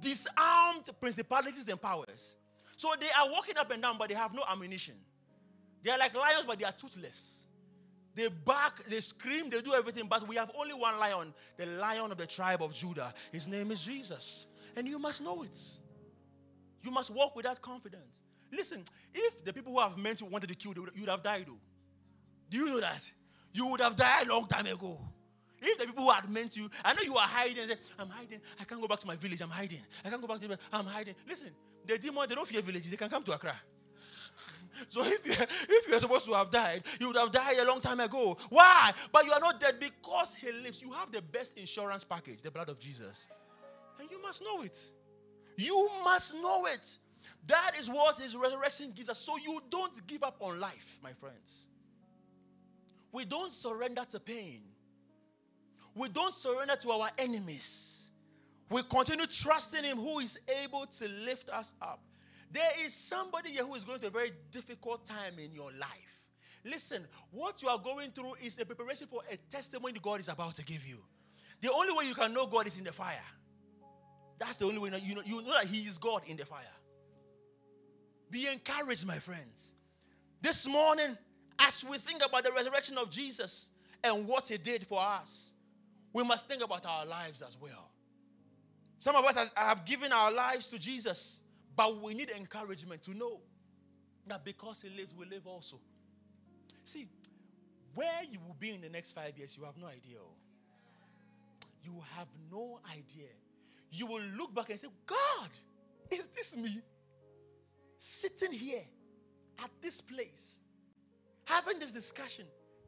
Disarmed 0.00 0.90
principalities 1.00 1.68
and 1.68 1.80
powers. 1.80 2.36
So 2.76 2.94
they 2.98 3.08
are 3.08 3.30
walking 3.30 3.58
up 3.58 3.70
and 3.70 3.82
down, 3.82 3.98
but 3.98 4.08
they 4.08 4.14
have 4.14 4.34
no 4.34 4.42
ammunition. 4.50 4.94
They 5.82 5.90
are 5.90 5.98
like 5.98 6.14
lions, 6.14 6.44
but 6.46 6.58
they 6.58 6.64
are 6.64 6.72
toothless. 6.72 7.44
They 8.14 8.28
bark, 8.28 8.84
they 8.88 9.00
scream, 9.00 9.50
they 9.50 9.60
do 9.60 9.72
everything, 9.72 10.06
but 10.08 10.26
we 10.26 10.36
have 10.36 10.50
only 10.58 10.74
one 10.74 10.98
lion, 10.98 11.32
the 11.56 11.66
lion 11.66 12.10
of 12.10 12.18
the 12.18 12.26
tribe 12.26 12.62
of 12.62 12.74
Judah. 12.74 13.14
His 13.32 13.48
name 13.48 13.70
is 13.70 13.80
Jesus. 13.80 14.46
And 14.76 14.86
you 14.86 14.98
must 14.98 15.22
know 15.22 15.42
it. 15.42 15.58
You 16.82 16.90
must 16.90 17.10
walk 17.10 17.36
with 17.36 17.44
that 17.44 17.60
confidence. 17.60 18.22
Listen, 18.52 18.82
if 19.14 19.44
the 19.44 19.52
people 19.52 19.72
who 19.72 19.80
have 19.80 19.96
meant 19.96 20.20
you 20.20 20.26
wanted 20.26 20.48
to 20.48 20.54
kill 20.54 20.72
you, 20.74 20.88
you 20.94 21.02
would 21.02 21.10
have 21.10 21.22
died, 21.22 21.46
though. 21.46 21.58
Do 22.50 22.58
you 22.58 22.66
know 22.66 22.80
that? 22.80 23.10
You 23.52 23.66
would 23.66 23.80
have 23.80 23.96
died 23.96 24.26
a 24.26 24.30
long 24.30 24.46
time 24.46 24.66
ago. 24.66 24.98
If 25.62 25.78
the 25.78 25.86
people 25.86 26.04
who 26.04 26.10
had 26.10 26.28
meant 26.30 26.56
you, 26.56 26.70
I 26.84 26.94
know 26.94 27.02
you 27.02 27.16
are 27.16 27.26
hiding 27.26 27.66
say, 27.66 27.76
I'm 27.98 28.08
hiding. 28.08 28.40
I 28.58 28.64
can't 28.64 28.80
go 28.80 28.88
back 28.88 29.00
to 29.00 29.06
my 29.06 29.16
village. 29.16 29.40
I'm 29.42 29.50
hiding. 29.50 29.82
I 30.04 30.08
can't 30.08 30.20
go 30.20 30.26
back 30.28 30.40
to 30.40 30.58
I'm 30.72 30.86
hiding. 30.86 31.14
Listen, 31.28 31.50
the 31.86 31.98
demon, 31.98 32.28
they 32.28 32.34
don't 32.34 32.48
fear 32.48 32.62
villages. 32.62 32.90
They 32.90 32.96
can 32.96 33.10
come 33.10 33.22
to 33.24 33.32
Accra. 33.32 33.54
So 34.88 35.04
if 35.04 35.26
you 35.26 35.32
if 35.68 35.88
you're 35.88 36.00
supposed 36.00 36.24
to 36.24 36.32
have 36.32 36.50
died, 36.50 36.84
you 36.98 37.08
would 37.08 37.16
have 37.16 37.30
died 37.30 37.58
a 37.58 37.64
long 37.66 37.80
time 37.80 38.00
ago. 38.00 38.38
Why? 38.48 38.92
But 39.12 39.26
you 39.26 39.32
are 39.32 39.40
not 39.40 39.60
dead 39.60 39.78
because 39.78 40.34
he 40.34 40.50
lives. 40.52 40.80
You 40.80 40.92
have 40.92 41.12
the 41.12 41.20
best 41.20 41.58
insurance 41.58 42.04
package, 42.04 42.40
the 42.40 42.50
blood 42.50 42.68
of 42.68 42.78
Jesus. 42.78 43.28
And 43.98 44.10
you 44.10 44.22
must 44.22 44.42
know 44.42 44.62
it. 44.62 44.78
You 45.56 45.90
must 46.02 46.34
know 46.36 46.66
it. 46.66 46.98
That 47.46 47.72
is 47.78 47.90
what 47.90 48.18
his 48.18 48.36
resurrection 48.36 48.92
gives 48.94 49.10
us. 49.10 49.18
So 49.18 49.36
you 49.36 49.60
don't 49.70 50.06
give 50.06 50.22
up 50.22 50.36
on 50.40 50.60
life, 50.60 50.98
my 51.02 51.12
friends. 51.12 51.66
We 53.12 53.24
don't 53.24 53.52
surrender 53.52 54.06
to 54.10 54.20
pain. 54.20 54.62
We 55.94 56.08
don't 56.08 56.34
surrender 56.34 56.76
to 56.76 56.90
our 56.92 57.10
enemies. 57.18 58.10
We 58.70 58.82
continue 58.84 59.26
trusting 59.26 59.82
him 59.82 59.98
who 59.98 60.20
is 60.20 60.38
able 60.62 60.86
to 60.86 61.08
lift 61.08 61.50
us 61.50 61.74
up. 61.82 62.00
There 62.52 62.70
is 62.84 62.94
somebody 62.94 63.50
here 63.50 63.64
who 63.64 63.74
is 63.74 63.84
going 63.84 63.98
through 63.98 64.08
a 64.08 64.12
very 64.12 64.32
difficult 64.50 65.06
time 65.06 65.38
in 65.38 65.52
your 65.52 65.72
life. 65.72 66.20
Listen, 66.64 67.06
what 67.30 67.62
you 67.62 67.68
are 67.68 67.78
going 67.78 68.10
through 68.10 68.34
is 68.42 68.58
a 68.58 68.66
preparation 68.66 69.06
for 69.06 69.22
a 69.30 69.36
testimony 69.50 69.98
God 70.00 70.20
is 70.20 70.28
about 70.28 70.54
to 70.56 70.64
give 70.64 70.86
you. 70.86 70.98
The 71.60 71.72
only 71.72 71.92
way 71.92 72.06
you 72.06 72.14
can 72.14 72.32
know 72.32 72.46
God 72.46 72.66
is 72.66 72.78
in 72.78 72.84
the 72.84 72.92
fire. 72.92 73.18
That's 74.38 74.56
the 74.56 74.66
only 74.66 74.78
way 74.78 74.90
you 75.02 75.14
know, 75.14 75.22
you 75.24 75.42
know 75.42 75.52
that 75.52 75.66
He 75.66 75.80
is 75.80 75.98
God 75.98 76.22
in 76.26 76.36
the 76.36 76.46
fire. 76.46 76.62
Be 78.30 78.46
encouraged, 78.46 79.06
my 79.06 79.18
friends. 79.18 79.74
This 80.40 80.66
morning, 80.66 81.16
as 81.58 81.84
we 81.84 81.98
think 81.98 82.24
about 82.24 82.44
the 82.44 82.52
resurrection 82.52 82.96
of 82.96 83.10
Jesus 83.10 83.70
and 84.02 84.26
what 84.26 84.48
He 84.48 84.56
did 84.56 84.86
for 84.86 85.00
us, 85.00 85.52
we 86.12 86.24
must 86.24 86.48
think 86.48 86.62
about 86.62 86.84
our 86.86 87.06
lives 87.06 87.42
as 87.42 87.56
well. 87.60 87.90
Some 88.98 89.16
of 89.16 89.24
us 89.24 89.52
have 89.56 89.84
given 89.84 90.12
our 90.12 90.30
lives 90.30 90.68
to 90.68 90.78
Jesus. 90.78 91.40
But 91.76 92.02
we 92.02 92.14
need 92.14 92.30
encouragement 92.30 93.02
to 93.02 93.14
know 93.14 93.40
that 94.26 94.44
because 94.44 94.82
He 94.82 94.90
lives, 94.90 95.14
we 95.14 95.24
live 95.26 95.46
also. 95.46 95.80
See, 96.84 97.08
where 97.94 98.22
you 98.30 98.38
will 98.46 98.56
be 98.58 98.74
in 98.74 98.80
the 98.80 98.88
next 98.88 99.12
five 99.12 99.38
years, 99.38 99.56
you 99.56 99.64
have 99.64 99.76
no 99.78 99.86
idea. 99.86 100.18
Oh. 100.20 100.34
You 101.82 102.02
have 102.16 102.28
no 102.50 102.80
idea. 102.90 103.28
You 103.90 104.06
will 104.06 104.22
look 104.36 104.54
back 104.54 104.70
and 104.70 104.78
say, 104.78 104.88
God, 105.06 105.48
is 106.10 106.28
this 106.28 106.56
me? 106.56 106.82
Sitting 107.96 108.52
here 108.52 108.84
at 109.62 109.70
this 109.80 110.00
place, 110.00 110.58
having 111.44 111.78
this 111.78 111.92
discussion 111.92 112.44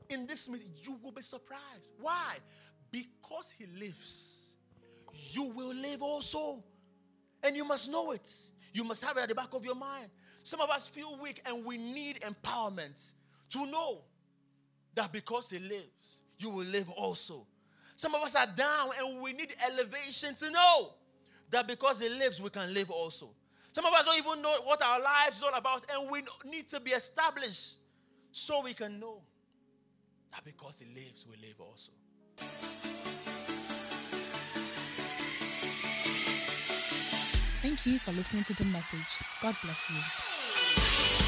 in 0.09 0.27
this 0.27 0.49
meeting, 0.49 0.71
you 0.83 0.99
will 1.03 1.13
be 1.13 1.23
surprised. 1.23 1.93
Why? 2.01 2.37
Because 2.93 3.53
He 3.59 3.67
lives, 3.79 4.53
you 5.31 5.45
will 5.45 5.75
live 5.75 6.03
also. 6.03 6.63
And 7.43 7.57
you 7.57 7.65
must 7.65 7.91
know 7.91 8.13
it. 8.13 8.31
You 8.73 8.85
must 8.85 9.05
have 9.05 9.17
it 9.17 9.23
at 9.23 9.29
the 9.29 9.35
back 9.35 9.53
of 9.53 9.65
your 9.65 9.75
mind. 9.75 10.09
Some 10.45 10.61
of 10.61 10.71
us 10.71 10.87
feel 10.89 11.19
weak 11.21 11.43
and 11.45 11.65
we 11.65 11.77
need 11.77 12.21
empowerment 12.21 13.13
to 13.51 13.67
know 13.67 14.03
that 14.95 15.13
because 15.13 15.51
He 15.51 15.59
lives, 15.59 16.23
you 16.39 16.51
will 16.51 16.67
live 16.67 16.89
also. 16.91 17.47
Some 17.97 18.15
of 18.15 18.23
us 18.23 18.35
are 18.35 18.47
down 18.47 18.91
and 18.99 19.21
we 19.21 19.33
need 19.33 19.55
elevation 19.67 20.35
to 20.37 20.51
know 20.51 20.91
that 21.51 21.67
because 21.67 22.01
He 22.01 22.09
lives, 22.09 22.41
we 22.41 22.51
can 22.51 22.73
live 22.73 22.91
also. 22.91 23.31
Some 23.73 23.87
of 23.87 23.93
us 23.95 24.05
don't 24.05 24.19
even 24.19 24.43
know 24.43 24.55
what 24.65 24.83
our 24.83 25.01
lives 25.01 25.39
is 25.39 25.43
all 25.43 25.55
about, 25.55 25.85
and 25.95 26.11
we 26.11 26.23
need 26.45 26.69
to 26.69 26.81
be 26.81 26.91
established 26.91 27.77
so 28.31 28.63
we 28.63 28.75
can 28.75 29.01
know 29.01 29.23
that 30.31 30.45
because 30.45 30.79
He 30.79 30.87
lives, 30.95 31.27
we 31.27 31.37
live 31.47 31.61
also. 31.61 31.93
Thank 37.63 37.87
you 37.87 37.99
for 37.99 38.13
listening 38.13 38.45
to 38.45 38.55
the 38.55 38.65
message. 38.67 39.25
God 39.41 39.55
bless 39.63 39.91
you. 41.19 41.22